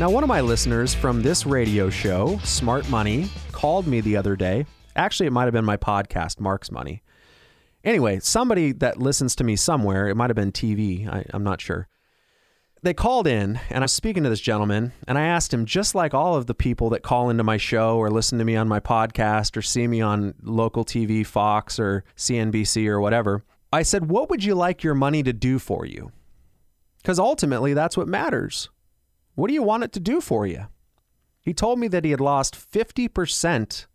[0.00, 4.36] Now, one of my listeners from this radio show, Smart Money, called me the other
[4.36, 4.66] day.
[4.96, 7.02] Actually, it might have been my podcast, Mark's Money.
[7.84, 11.60] Anyway, somebody that listens to me somewhere, it might have been TV, I, I'm not
[11.60, 11.88] sure.
[12.84, 15.94] They called in, and I was speaking to this gentleman, and I asked him, just
[15.94, 18.68] like all of the people that call into my show or listen to me on
[18.68, 23.42] my podcast or see me on local TV, Fox or CNBC or whatever,
[23.72, 26.12] I said, What would you like your money to do for you?
[26.98, 28.68] Because ultimately, that's what matters.
[29.34, 30.66] What do you want it to do for you?
[31.40, 33.86] He told me that he had lost 50%,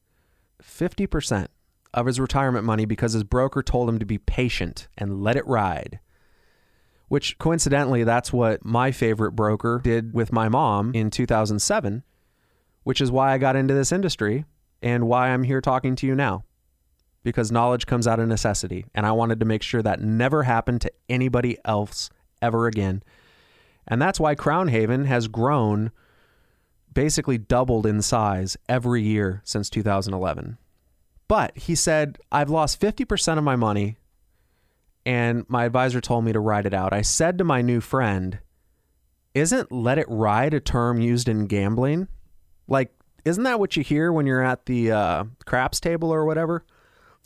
[0.63, 1.47] 50%
[1.93, 5.45] of his retirement money because his broker told him to be patient and let it
[5.45, 5.99] ride.
[7.09, 12.03] Which coincidentally, that's what my favorite broker did with my mom in 2007,
[12.83, 14.45] which is why I got into this industry
[14.81, 16.45] and why I'm here talking to you now.
[17.23, 18.85] Because knowledge comes out of necessity.
[18.95, 22.09] And I wanted to make sure that never happened to anybody else
[22.41, 23.03] ever again.
[23.87, 25.91] And that's why Crown Haven has grown
[26.93, 30.57] basically doubled in size every year since 2011.
[31.27, 33.97] But he said, I've lost 50% of my money,
[35.09, 36.93] and my advisor told me to ride it out.
[36.93, 38.37] I said to my new friend,
[39.33, 42.07] Isn't let it ride a term used in gambling?
[42.67, 42.93] Like,
[43.25, 46.63] isn't that what you hear when you're at the uh, craps table or whatever?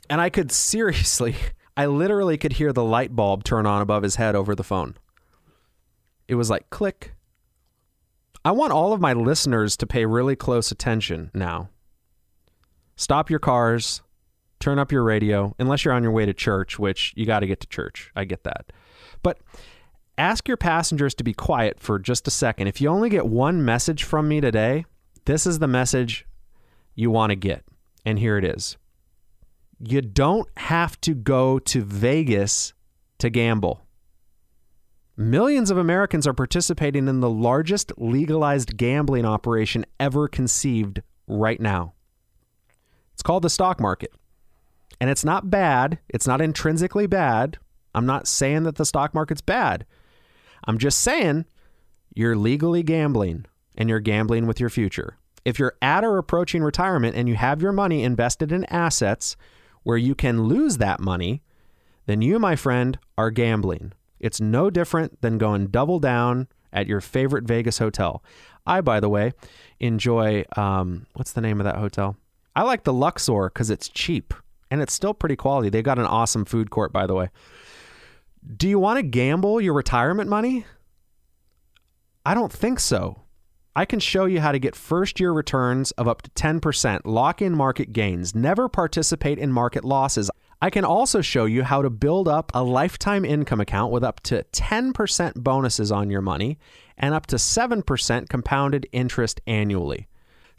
[0.09, 1.35] And I could seriously,
[1.75, 4.95] I literally could hear the light bulb turn on above his head over the phone.
[6.29, 7.13] It was like click,
[8.45, 11.67] I want all of my listeners to pay really close attention now.
[12.95, 14.01] Stop your cars,
[14.63, 17.47] turn up your radio, unless you're on your way to church, which you got to
[17.47, 18.11] get to church.
[18.15, 18.71] I get that.
[19.21, 19.39] But
[20.17, 22.67] ask your passengers to be quiet for just a second.
[22.67, 24.85] If you only get one message from me today,
[25.25, 26.25] this is the message
[26.95, 27.65] you want to get.
[28.05, 28.77] And here it is.
[29.79, 32.73] You don't have to go to Vegas
[33.19, 33.81] to gamble.
[35.17, 41.93] Millions of Americans are participating in the largest legalized gambling operation ever conceived right now.
[43.13, 44.13] It's called the stock market.
[44.99, 47.57] And it's not bad, it's not intrinsically bad.
[47.95, 49.85] I'm not saying that the stock market's bad.
[50.65, 51.45] I'm just saying
[52.15, 53.45] you're legally gambling
[53.77, 55.17] and you're gambling with your future.
[55.45, 59.35] If you're at or approaching retirement and you have your money invested in assets
[59.83, 61.41] where you can lose that money,
[62.05, 63.93] then you, my friend, are gambling.
[64.19, 68.23] It's no different than going double down at your favorite Vegas hotel.
[68.65, 69.33] I, by the way,
[69.79, 72.15] enjoy um, what's the name of that hotel?
[72.55, 74.33] I like the Luxor because it's cheap
[74.73, 75.69] and it's still pretty quality.
[75.69, 77.29] They've got an awesome food court, by the way.
[78.57, 80.65] Do you want to gamble your retirement money?
[82.25, 83.21] I don't think so.
[83.75, 87.39] I can show you how to get first year returns of up to 10%, lock
[87.39, 90.31] in market gains, never participate in market losses.
[90.59, 94.21] I can also show you how to build up a lifetime income account with up
[94.21, 96.57] to 10% bonuses on your money
[96.97, 100.07] and up to 7% compounded interest annually.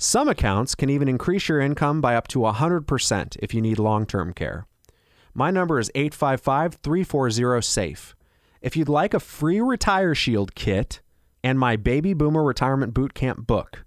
[0.05, 4.05] Some accounts can even increase your income by up to 100% if you need long
[4.05, 4.67] term care.
[5.33, 8.15] My number is 855 340 SAFE.
[8.61, 11.01] If you'd like a free Retire Shield kit
[11.43, 13.87] and my Baby Boomer Retirement Boot Camp book,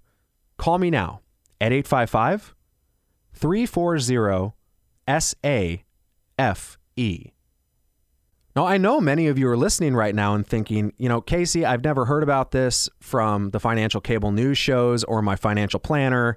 [0.56, 1.20] call me now
[1.60, 2.52] at 855
[3.32, 4.54] 340
[5.20, 5.82] SA
[6.36, 7.30] F E.
[8.58, 11.64] Now, I know many of you are listening right now and thinking, you know, Casey,
[11.64, 16.36] I've never heard about this from the financial cable news shows or my financial planner.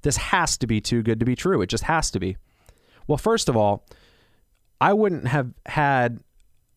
[0.00, 1.60] This has to be too good to be true.
[1.60, 2.38] It just has to be.
[3.06, 3.84] Well, first of all,
[4.80, 6.20] I wouldn't have had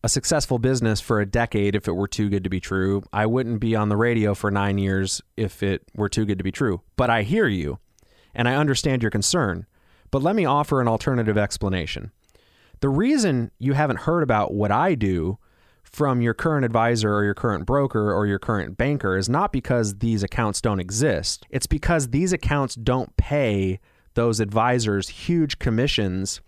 [0.04, 3.02] a successful business for a decade if it were too good to be true.
[3.14, 6.44] I wouldn't be on the radio for nine years if it were too good to
[6.44, 6.82] be true.
[6.98, 7.80] But I hear you
[8.36, 9.68] and I understand your concern.
[10.12, 12.12] But let me offer an alternative explanation.
[12.82, 15.38] The reason you haven't heard about what I do
[15.84, 20.00] from your current advisor or your current broker or your current banker is not because
[20.00, 21.46] these accounts don't exist.
[21.50, 23.80] It's because these accounts don't pay
[24.16, 26.42] those advisors huge commissions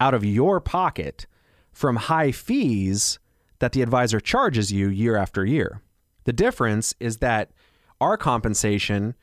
[0.00, 1.26] out of your pocket
[1.72, 3.18] from high fees
[3.60, 5.82] that the advisor charges you year after year.
[6.24, 7.50] The difference is that
[8.00, 9.14] our compensation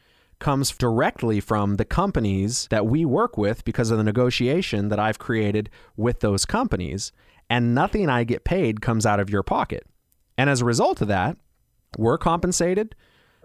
[0.44, 5.18] comes directly from the companies that we work with because of the negotiation that I've
[5.18, 7.14] created with those companies.
[7.50, 9.88] And nothing I get paid comes out of your pocket.
[10.38, 11.38] And as a result of that,
[11.98, 12.94] we're compensated.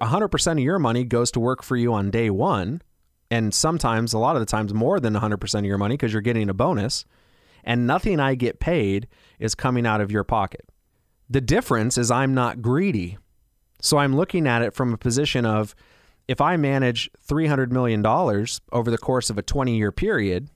[0.01, 2.83] 100% of your money goes to work for you on day one.
[3.31, 6.21] And sometimes, a lot of the times, more than 100% of your money because you're
[6.21, 7.05] getting a bonus.
[7.63, 9.07] And nothing I get paid
[9.39, 10.69] is coming out of your pocket.
[11.31, 13.19] The difference is I'm not greedy.
[13.81, 15.77] So I'm looking at it from a position of
[16.29, 20.51] if I manage $300 million over the course of a 20 year period,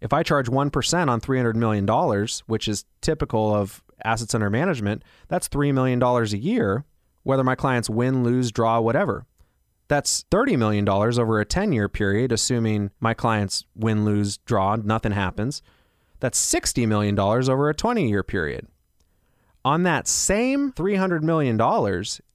[0.00, 5.48] if I charge 1% on $300 million, which is typical of assets under management, that's
[5.48, 6.84] $3 million a year,
[7.24, 9.26] whether my clients win, lose, draw, whatever.
[9.88, 15.12] That's $30 million over a 10 year period, assuming my clients win, lose, draw, nothing
[15.12, 15.60] happens.
[16.20, 18.68] That's $60 million over a 20 year period.
[19.64, 21.58] On that same $300 million,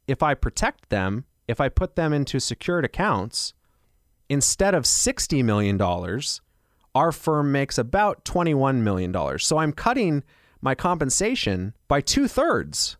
[0.07, 3.55] if I protect them if I put them into secured accounts,
[4.29, 5.81] instead of $60 million,
[6.93, 9.39] our firm makes about $21 million.
[9.39, 10.23] So I'm cutting
[10.61, 12.97] my compensation by two thirds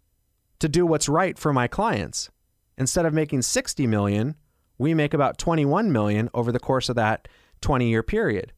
[0.57, 2.31] to do what's right for my clients.
[2.75, 4.35] Instead of making 60 million,
[4.79, 7.27] We make about 21 million over the course of that
[7.61, 8.53] 20 year period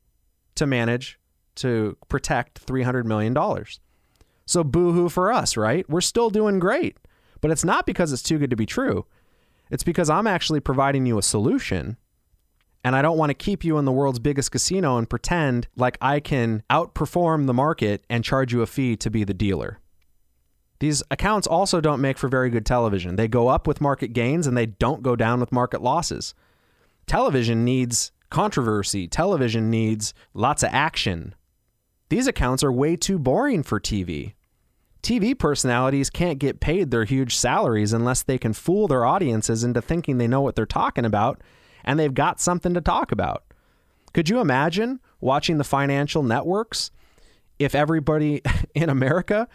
[0.55, 1.19] to manage
[1.55, 3.35] to protect $300 million.
[4.45, 5.89] So boohoo for us, right?
[5.89, 6.97] We're still doing great.
[7.41, 9.07] But it's not because it's too good to be true.
[9.71, 11.97] It's because I'm actually providing you a solution
[12.83, 15.97] and I don't want to keep you in the world's biggest casino and pretend like
[16.01, 19.79] I can outperform the market and charge you a fee to be the dealer.
[20.79, 23.15] These accounts also don't make for very good television.
[23.15, 26.33] They go up with market gains and they don't go down with market losses.
[27.05, 31.35] Television needs controversy, television needs lots of action.
[32.09, 34.33] These accounts are way too boring for TV.
[35.01, 39.81] TV personalities can't get paid their huge salaries unless they can fool their audiences into
[39.81, 41.41] thinking they know what they're talking about
[41.83, 43.43] and they've got something to talk about.
[44.13, 46.91] Could you imagine watching the financial networks
[47.57, 48.41] if everybody
[48.75, 49.47] in America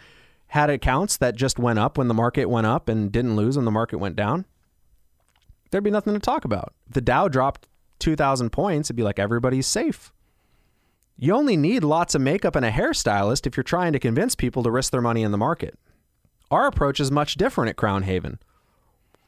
[0.47, 3.65] had accounts that just went up when the market went up and didn't lose when
[3.65, 4.45] the market went down?
[5.71, 6.73] There'd be nothing to talk about.
[6.87, 7.67] If the Dow dropped
[7.99, 10.11] 2,000 points, it'd be like everybody's safe.
[11.19, 14.61] You only need lots of makeup and a hairstylist if you're trying to convince people
[14.61, 15.77] to risk their money in the market.
[16.51, 18.39] Our approach is much different at Crown Haven.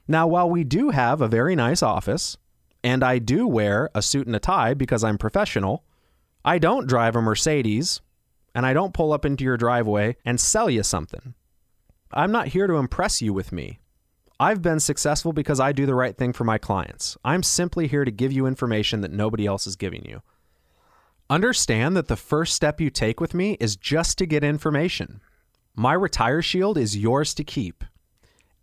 [0.07, 2.37] Now, while we do have a very nice office,
[2.83, 5.83] and I do wear a suit and a tie because I'm professional.
[6.45, 8.01] I don't drive a Mercedes,
[8.55, 11.33] and I don't pull up into your driveway and sell you something.
[12.13, 13.79] I'm not here to impress you with me.
[14.39, 17.17] I've been successful because I do the right thing for my clients.
[17.25, 20.21] I'm simply here to give you information that nobody else is giving you.
[21.29, 25.21] Understand that the first step you take with me is just to get information.
[25.75, 27.83] My Retire Shield is yours to keep.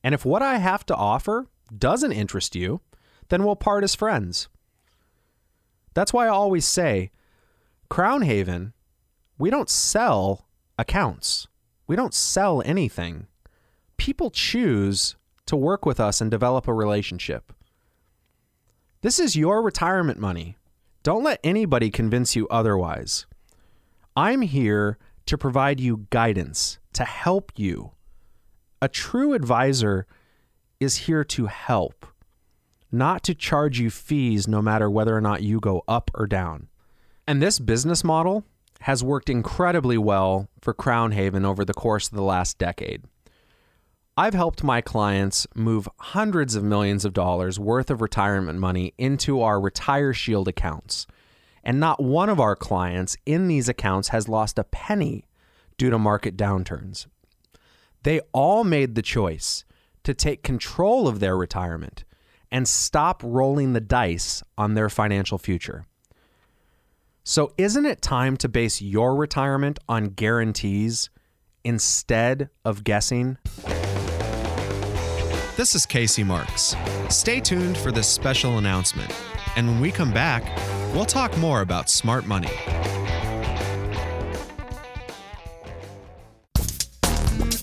[0.02, 1.46] And if what I have to offer
[1.76, 2.80] doesn't interest you,
[3.28, 4.48] then we'll part as friends.
[5.94, 7.10] That's why I always say
[7.88, 8.72] Crown Haven,
[9.38, 10.46] we don't sell
[10.78, 11.46] accounts,
[11.86, 13.28] we don't sell anything.
[13.96, 17.52] People choose to work with us and develop a relationship.
[19.02, 20.55] This is your retirement money.
[21.06, 23.26] Don't let anybody convince you otherwise.
[24.16, 27.92] I'm here to provide you guidance, to help you.
[28.82, 30.08] A true advisor
[30.80, 32.06] is here to help
[32.90, 36.66] not to charge you fees no matter whether or not you go up or down.
[37.24, 38.42] And this business model
[38.80, 43.04] has worked incredibly well for Crown Haven over the course of the last decade.
[44.18, 49.42] I've helped my clients move hundreds of millions of dollars worth of retirement money into
[49.42, 51.06] our Retire Shield accounts.
[51.62, 55.26] And not one of our clients in these accounts has lost a penny
[55.76, 57.06] due to market downturns.
[58.04, 59.66] They all made the choice
[60.04, 62.04] to take control of their retirement
[62.50, 65.84] and stop rolling the dice on their financial future.
[67.22, 71.10] So, isn't it time to base your retirement on guarantees
[71.64, 73.36] instead of guessing?
[75.56, 76.76] This is Casey Marks.
[77.08, 79.10] Stay tuned for this special announcement.
[79.56, 80.44] And when we come back,
[80.92, 82.52] we'll talk more about smart money.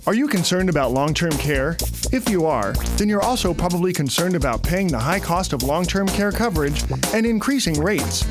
[0.08, 1.78] Are you concerned about long term care?
[2.12, 5.86] If you are, then you're also probably concerned about paying the high cost of long
[5.86, 6.84] term care coverage
[7.14, 8.26] and increasing rates.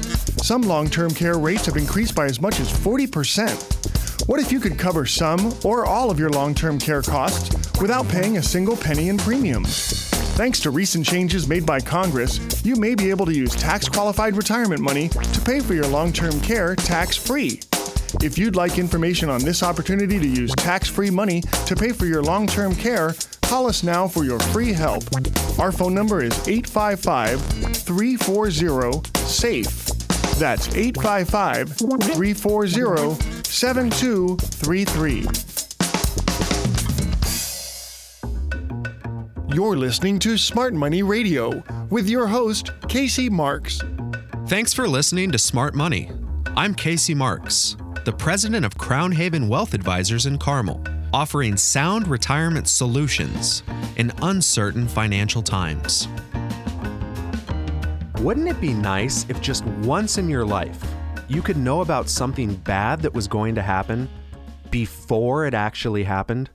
[0.45, 4.02] Some long term care rates have increased by as much as 40%.
[4.27, 7.51] What if you could cover some or all of your long term care costs
[7.81, 10.11] without paying a single penny in premiums?
[10.37, 14.37] Thanks to recent changes made by Congress, you may be able to use tax qualified
[14.37, 17.61] retirement money to pay for your long term care tax free.
[18.23, 22.07] If you'd like information on this opportunity to use tax free money to pay for
[22.07, 25.03] your long term care, call us now for your free help.
[25.59, 27.41] Our phone number is 855
[27.75, 29.87] 340 SAFE.
[30.39, 35.27] That's 855 340 7233.
[39.55, 43.79] You're listening to Smart Money Radio with your host, Casey Marks.
[44.47, 46.11] Thanks for listening to Smart Money.
[46.57, 50.83] I'm Casey Marks the president of Crown Haven Wealth Advisors in Carmel,
[51.13, 53.63] offering sound retirement solutions
[53.95, 56.09] in uncertain financial times.
[58.19, 60.83] Wouldn't it be nice if just once in your life
[61.33, 64.07] you could know about something bad that was going to happen
[64.71, 66.51] before it actually happened?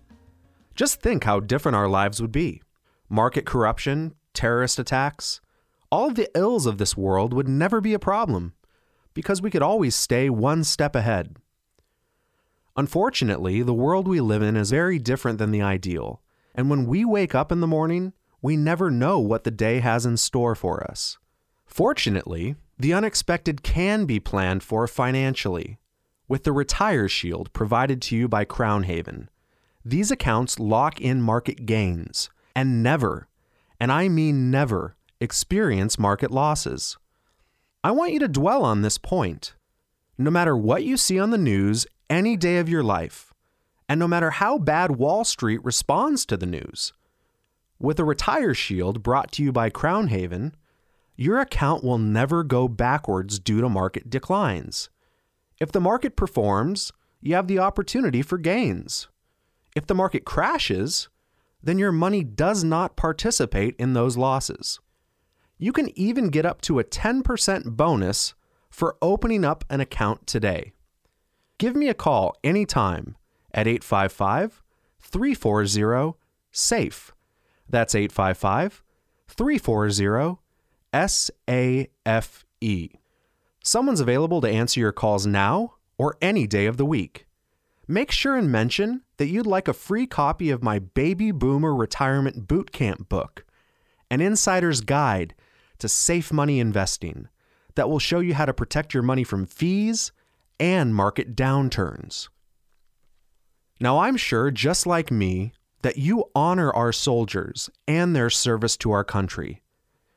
[0.75, 2.61] Just think how different our lives would be.
[3.09, 5.41] Market corruption, terrorist attacks,
[5.89, 8.53] all the ills of this world would never be a problem
[9.15, 11.37] because we could always stay one step ahead.
[12.75, 16.21] Unfortunately, the world we live in is very different than the ideal,
[16.53, 18.13] and when we wake up in the morning,
[18.43, 21.17] we never know what the day has in store for us.
[21.65, 25.79] Fortunately, the unexpected can be planned for financially
[26.27, 29.29] with the Retire Shield provided to you by Crown Haven.
[29.83, 33.27] These accounts lock in market gains and never,
[33.79, 36.97] and I mean never, experience market losses.
[37.83, 39.53] I want you to dwell on this point.
[40.17, 43.33] No matter what you see on the news any day of your life,
[43.87, 46.91] and no matter how bad Wall Street responds to the news,
[47.79, 50.55] with a Retire Shield brought to you by Crown Haven,
[51.17, 54.89] your account will never go backwards due to market declines.
[55.59, 59.07] If the market performs, you have the opportunity for gains.
[59.75, 61.09] If the market crashes,
[61.61, 64.79] then your money does not participate in those losses.
[65.57, 68.35] You can even get up to a 10% bonus
[68.69, 70.73] for opening up an account today.
[71.57, 73.17] Give me a call anytime
[73.51, 74.61] at 855
[75.01, 76.15] 340
[76.51, 77.11] SAFE.
[77.67, 78.83] That's 855
[79.27, 80.37] 340
[80.93, 82.45] SAFE.
[83.63, 87.25] Someone's available to answer your calls now or any day of the week.
[87.87, 92.47] Make sure and mention that you'd like a free copy of my Baby Boomer Retirement
[92.47, 93.45] Bootcamp book,
[94.09, 95.33] an insider's guide
[95.79, 97.27] to safe money investing
[97.75, 100.11] that will show you how to protect your money from fees
[100.59, 102.29] and market downturns.
[103.79, 108.91] Now, I'm sure, just like me, that you honor our soldiers and their service to
[108.91, 109.61] our country.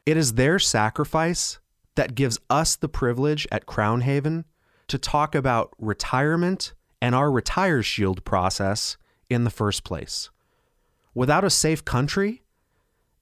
[0.07, 1.59] It is their sacrifice
[1.95, 4.45] that gives us the privilege at Crown Haven
[4.89, 8.97] to talk about retirement and our Retire Shield process
[9.29, 10.31] in the first place.
[11.15, 12.43] Without a safe country,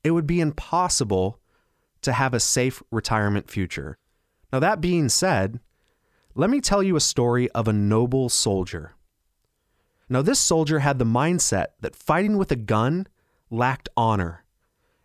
[0.05, 1.41] it would be impossible
[2.03, 3.99] to have a safe retirement future.
[4.53, 5.61] Now, that being said,
[6.35, 8.95] let me tell you a story of a noble soldier.
[10.09, 13.07] Now, this soldier had the mindset that fighting with a gun
[13.51, 14.45] lacked honor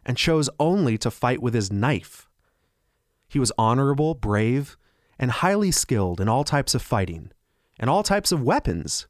[0.06, 2.28] and chose only to fight with his knife.
[3.28, 4.78] He was honorable, brave,
[5.18, 7.32] and highly skilled in all types of fighting
[7.80, 9.08] and all types of weapons,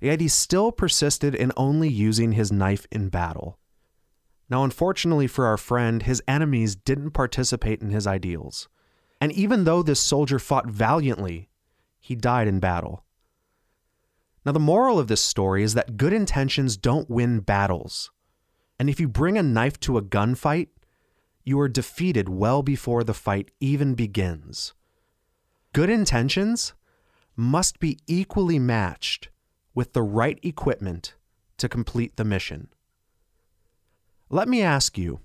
[0.00, 3.58] yet he still persisted in only using his knife in battle.
[4.48, 8.68] Now, unfortunately for our friend, his enemies didn't participate in his ideals.
[9.20, 11.50] And even though this soldier fought valiantly,
[12.00, 13.04] he died in battle.
[14.44, 18.10] Now, the moral of this story is that good intentions don't win battles.
[18.80, 20.68] And if you bring a knife to a gunfight,
[21.44, 24.72] you are defeated well before the fight even begins.
[25.74, 26.72] Good intentions
[27.36, 29.28] must be equally matched
[29.74, 31.14] with the right equipment
[31.58, 32.68] to complete the mission.
[34.30, 35.20] Let me ask you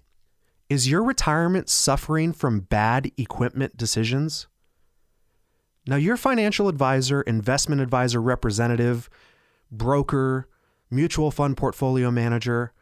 [0.68, 4.48] is your retirement suffering from bad equipment decisions?
[5.88, 9.10] Now, your financial advisor, investment advisor representative,
[9.72, 10.50] broker,
[10.92, 12.74] mutual fund portfolio manager,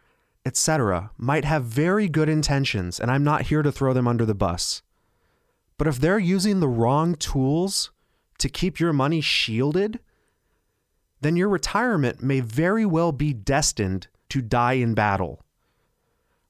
[0.46, 4.36] etc., might have very good intentions, and I'm not here to throw them under the
[4.36, 4.82] bus.
[5.78, 7.92] But if they're using the wrong tools
[8.40, 10.00] to keep your money shielded,
[11.22, 15.44] then your retirement may very well be destined to die in battle.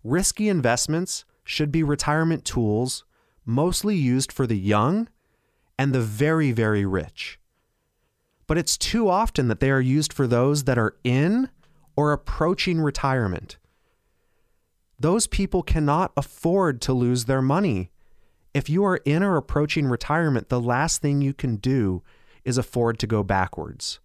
[0.04, 3.06] Risky investments should be retirement tools
[3.46, 5.08] mostly used for the young
[5.78, 7.39] and the very, very rich.
[8.48, 11.50] But it's too often that they are used for those that are in
[11.96, 13.58] or approaching retirement.
[15.00, 17.91] Those people cannot afford to lose their money.
[18.54, 22.04] If you are in or approaching retirement, the last thing you can do
[22.46, 24.00] is afford to go backwards.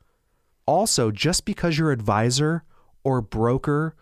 [0.67, 2.65] Also, just because your advisor
[3.05, 3.95] or broker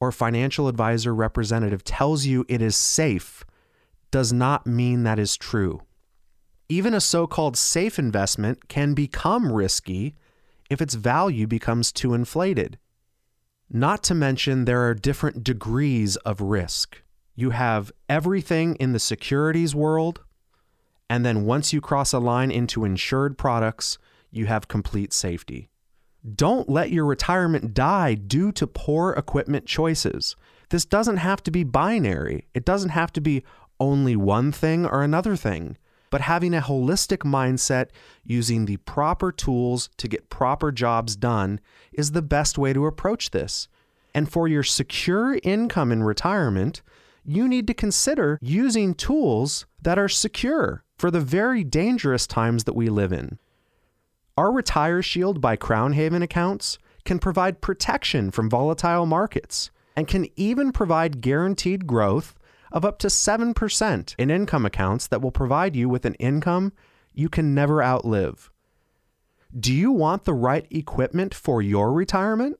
[0.00, 3.44] or financial advisor representative tells you it is safe
[4.10, 5.80] does not mean that is true.
[6.68, 10.14] Even a so called safe investment can become risky
[10.70, 12.78] if its value becomes too inflated.
[13.74, 17.00] Not to mention, there are different degrees of risk.
[17.34, 20.20] You have everything in the securities world,
[21.08, 23.96] and then once you cross a line into insured products,
[24.30, 25.70] you have complete safety.
[26.34, 30.36] Don't let your retirement die due to poor equipment choices.
[30.68, 32.46] This doesn't have to be binary.
[32.52, 33.42] It doesn't have to be
[33.80, 35.78] only one thing or another thing
[36.12, 37.86] but having a holistic mindset
[38.22, 41.58] using the proper tools to get proper jobs done
[41.90, 43.66] is the best way to approach this.
[44.14, 46.82] And for your secure income in retirement,
[47.24, 52.76] you need to consider using tools that are secure for the very dangerous times that
[52.76, 53.38] we live in.
[54.36, 60.26] Our Retire Shield by Crown Haven accounts can provide protection from volatile markets and can
[60.36, 62.34] even provide guaranteed growth
[62.72, 66.72] of up to 7% in income accounts that will provide you with an income
[67.14, 68.50] you can never outlive.
[69.58, 72.58] Do you want the right equipment for your retirement?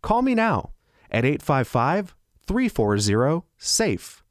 [0.00, 0.70] Call me now
[1.10, 4.24] at 855 340 SAFE.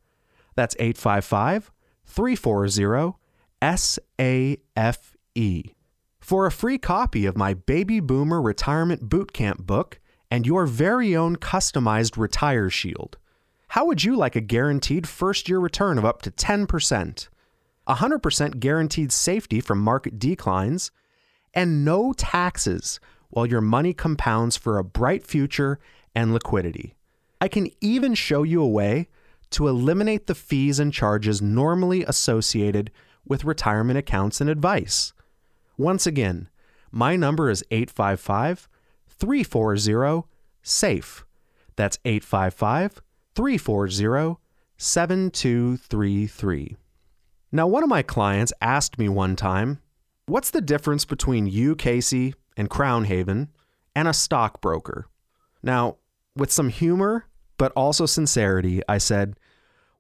[0.55, 1.72] That's 855
[2.05, 3.13] 340
[3.61, 5.76] SAFE.
[6.19, 9.99] For a free copy of my Baby Boomer Retirement Bootcamp book
[10.30, 13.17] and your very own customized Retire Shield
[13.72, 17.30] How would you like a guaranteed first year return of up to 10%,
[17.88, 20.91] 100% guaranteed safety from market declines,
[21.53, 22.99] and no taxes
[23.30, 25.80] while your money compounds for a bright future
[26.13, 26.95] and liquidity?
[27.39, 29.07] I can even show you a way
[29.51, 32.91] to eliminate the fees and charges normally associated
[33.26, 35.13] with retirement accounts and advice.
[35.78, 36.49] Once again,
[36.91, 38.67] my number is 855
[39.07, 40.28] 340
[40.61, 41.24] SAFE.
[41.78, 43.01] That's 855
[43.36, 44.38] 340
[44.78, 46.78] 7233.
[47.52, 49.80] Now, one of my clients asked me one time,
[50.26, 53.50] What's the difference between you, Casey, and Crown Haven
[53.96, 55.08] and a stockbroker?
[55.62, 55.98] Now,
[56.36, 57.26] with some humor,
[57.58, 59.36] but also sincerity, I said,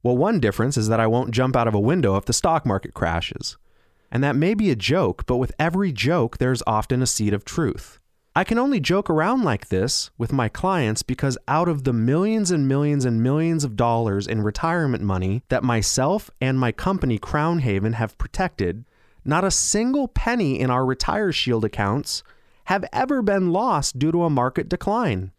[0.01, 2.65] Well, one difference is that I won't jump out of a window if the stock
[2.65, 3.57] market crashes.
[4.11, 7.45] And that may be a joke, but with every joke, there's often a seed of
[7.45, 7.99] truth.
[8.33, 12.49] I can only joke around like this with my clients because out of the millions
[12.49, 17.59] and millions and millions of dollars in retirement money that myself and my company Crown
[17.59, 18.85] Haven have protected,
[19.25, 22.23] not a single penny in our Retire Shield accounts
[22.65, 25.33] have ever been lost due to a market decline.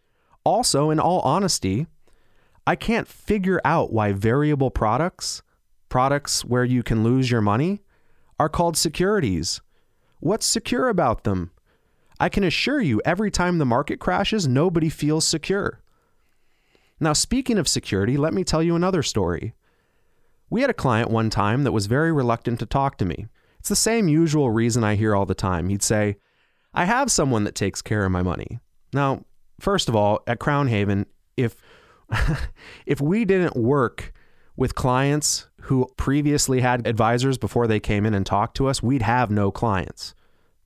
[0.45, 1.87] Also, in all honesty,
[2.67, 5.41] I can't figure out why variable products,
[5.89, 7.81] products where you can lose your money,
[8.39, 9.63] are called securities.
[10.21, 11.52] What's secure about them?
[12.23, 15.81] I can assure you, every time the market crashes, nobody feels secure.
[17.01, 19.55] Now, speaking of security, let me tell you another story.
[20.49, 23.27] We had a client one time that was very reluctant to talk to me.
[23.59, 25.69] It's the same usual reason I hear all the time.
[25.69, 26.15] He'd say,
[26.73, 28.61] I have someone that takes care of my money.
[28.93, 29.25] Now,
[29.59, 31.07] first of all, at Crown Haven,
[31.37, 31.57] if
[32.87, 34.13] if we didn't work
[34.55, 39.03] with clients who previously had advisors before they came in and talked to us, we'd
[39.03, 40.15] have no clients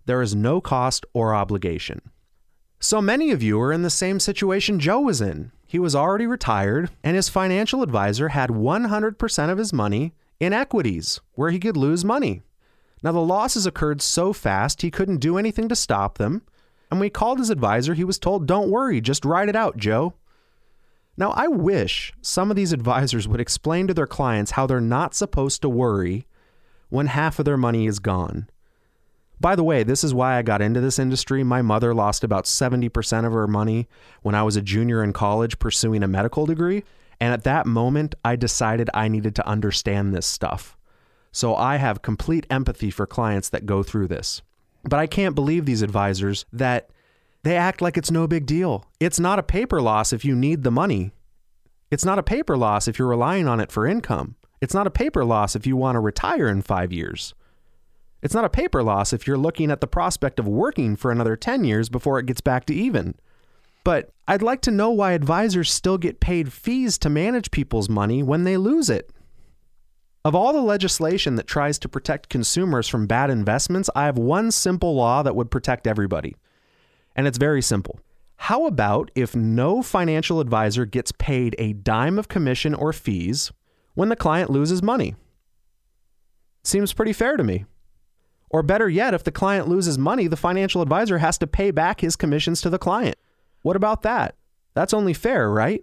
[0.06, 2.02] There is no cost or obligation.
[2.80, 5.52] So many of you are in the same situation Joe was in.
[5.68, 11.20] He was already retired, and his financial advisor had 100% of his money in equities
[11.34, 12.44] where he could lose money.
[13.04, 16.44] Now, the losses occurred so fast he couldn't do anything to stop them,
[16.90, 19.78] and when he called his advisor, he was told, Don't worry, just ride it out,
[19.78, 20.14] Joe.
[21.18, 25.14] Now, I wish some of these advisors would explain to their clients how they're not
[25.14, 26.26] supposed to worry
[26.88, 28.50] when half of their money is gone.
[29.42, 31.44] By the way, this is why I got into this industry.
[31.44, 33.88] My mother lost about 70% of her money
[34.22, 36.84] when I was a junior in college pursuing a medical degree.
[37.22, 40.78] And at that moment, I decided I needed to understand this stuff.
[41.32, 44.42] So I have complete empathy for clients that go through this.
[44.84, 46.90] But I can't believe these advisors that
[47.44, 48.86] they act like it's no big deal.
[49.00, 51.12] It's not a paper loss if you need the money.
[51.92, 54.36] It's not a paper loss if you're relying on it for income.
[54.62, 57.34] It's not a paper loss if you want to retire in five years.
[58.22, 61.36] It's not a paper loss if you're looking at the prospect of working for another
[61.36, 63.16] 10 years before it gets back to even.
[63.86, 68.22] But I'd like to know why advisors still get paid fees to manage people's money
[68.22, 69.12] when they lose it.
[70.26, 74.52] Of all the legislation that tries to protect consumers from bad investments, I have one
[74.52, 76.36] simple law that would protect everybody.
[77.16, 78.00] And it's very simple.
[78.36, 83.52] How about if no financial advisor gets paid a dime of commission or fees
[83.94, 85.16] when the client loses money?
[86.64, 87.66] Seems pretty fair to me.
[88.50, 92.02] Or better yet, if the client loses money, the financial advisor has to pay back
[92.02, 93.18] his commissions to the client.
[93.62, 94.36] What about that?
[94.74, 95.82] That's only fair, right?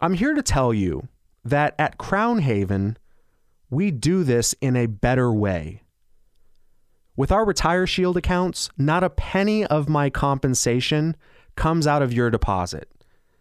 [0.00, 1.08] I'm here to tell you
[1.44, 2.96] that at Crown Haven,
[3.70, 5.82] we do this in a better way.
[7.16, 11.16] With our Retire Shield accounts, not a penny of my compensation
[11.56, 12.88] comes out of your deposit,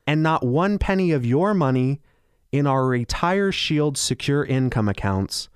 [0.07, 2.01] and not one penny of your money
[2.51, 5.49] in our Retire Shield secure income accounts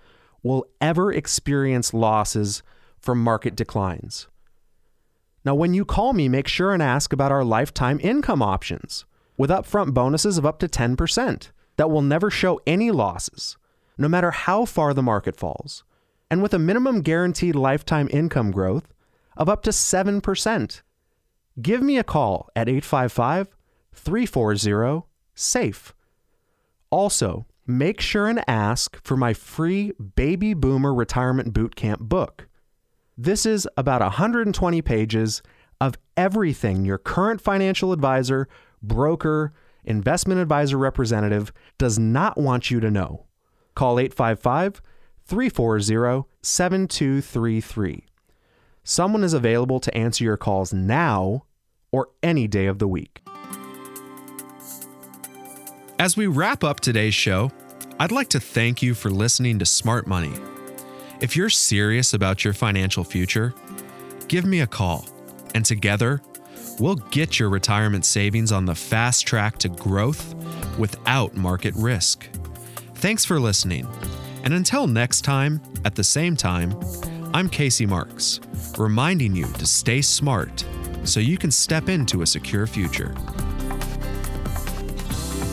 [0.44, 2.62] will ever experience losses
[3.00, 4.28] from market declines.
[5.44, 9.06] Now, when you call me, make sure and ask about our lifetime income options
[9.38, 11.50] with upfront bonuses of up to 10%
[11.82, 13.58] that will never show any losses,
[13.98, 15.84] no matter how far the market falls,
[16.30, 18.94] and with a minimum guaranteed lifetime income growth
[19.36, 20.82] of up to 7%.
[21.60, 23.48] Give me a call at 855
[23.96, 25.96] 340 SAFE.
[26.92, 32.48] Also, make sure and ask for my free Baby Boomer Retirement Bootcamp book.
[33.18, 35.42] This is about 120 pages
[35.80, 38.48] of everything your current financial advisor,
[38.84, 39.52] broker,
[39.84, 43.26] investment advisor representative does not want you to know.
[43.76, 44.82] Call 855
[45.26, 48.06] 340 7233.
[48.84, 51.46] Someone is available to answer your calls now
[51.92, 53.22] or any day of the week.
[56.00, 57.52] As we wrap up today's show,
[58.00, 60.34] I'd like to thank you for listening to Smart Money.
[61.22, 63.54] If you're serious about your financial future,
[64.28, 65.08] give me a call,
[65.54, 66.20] and together,
[66.82, 70.34] we'll get your retirement savings on the fast track to growth
[70.80, 72.28] without market risk.
[72.96, 73.88] Thanks for listening.
[74.44, 76.74] And until next time, at the same time,
[77.36, 78.40] I'm Casey Marks,
[78.80, 80.66] reminding you to stay smart
[81.04, 83.14] so you can step into a secure future.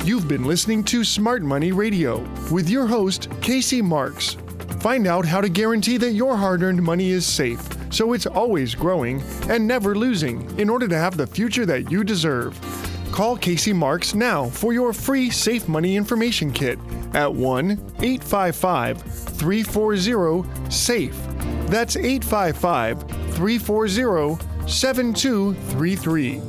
[0.04, 2.20] You've been listening to Smart Money Radio
[2.50, 4.38] with your host, Casey Marks.
[4.80, 8.74] Find out how to guarantee that your hard earned money is safe so it's always
[8.74, 12.58] growing and never losing in order to have the future that you deserve.
[13.12, 16.78] Call Casey Marks now for your free Safe Money Information Kit
[17.14, 17.70] at 1
[18.00, 21.16] 855 340 SAFE.
[21.68, 23.02] That's 855
[23.34, 26.40] 340 7233.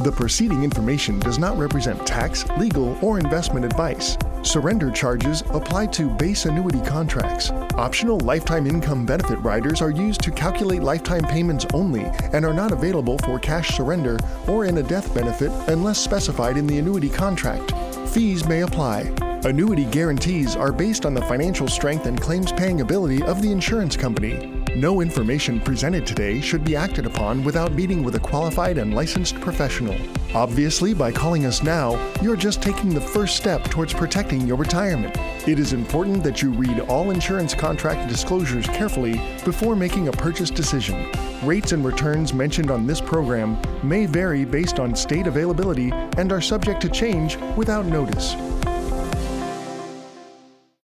[0.00, 4.16] The preceding information does not represent tax, legal, or investment advice.
[4.42, 7.50] Surrender charges apply to base annuity contracts.
[7.74, 12.72] Optional lifetime income benefit riders are used to calculate lifetime payments only and are not
[12.72, 17.72] available for cash surrender or in a death benefit unless specified in the annuity contract.
[18.08, 19.12] Fees may apply.
[19.44, 23.96] Annuity guarantees are based on the financial strength and claims paying ability of the insurance
[23.96, 24.59] company.
[24.80, 29.38] No information presented today should be acted upon without meeting with a qualified and licensed
[29.38, 29.94] professional.
[30.34, 35.14] Obviously, by calling us now, you're just taking the first step towards protecting your retirement.
[35.46, 40.48] It is important that you read all insurance contract disclosures carefully before making a purchase
[40.48, 41.12] decision.
[41.44, 46.40] Rates and returns mentioned on this program may vary based on state availability and are
[46.40, 48.34] subject to change without notice.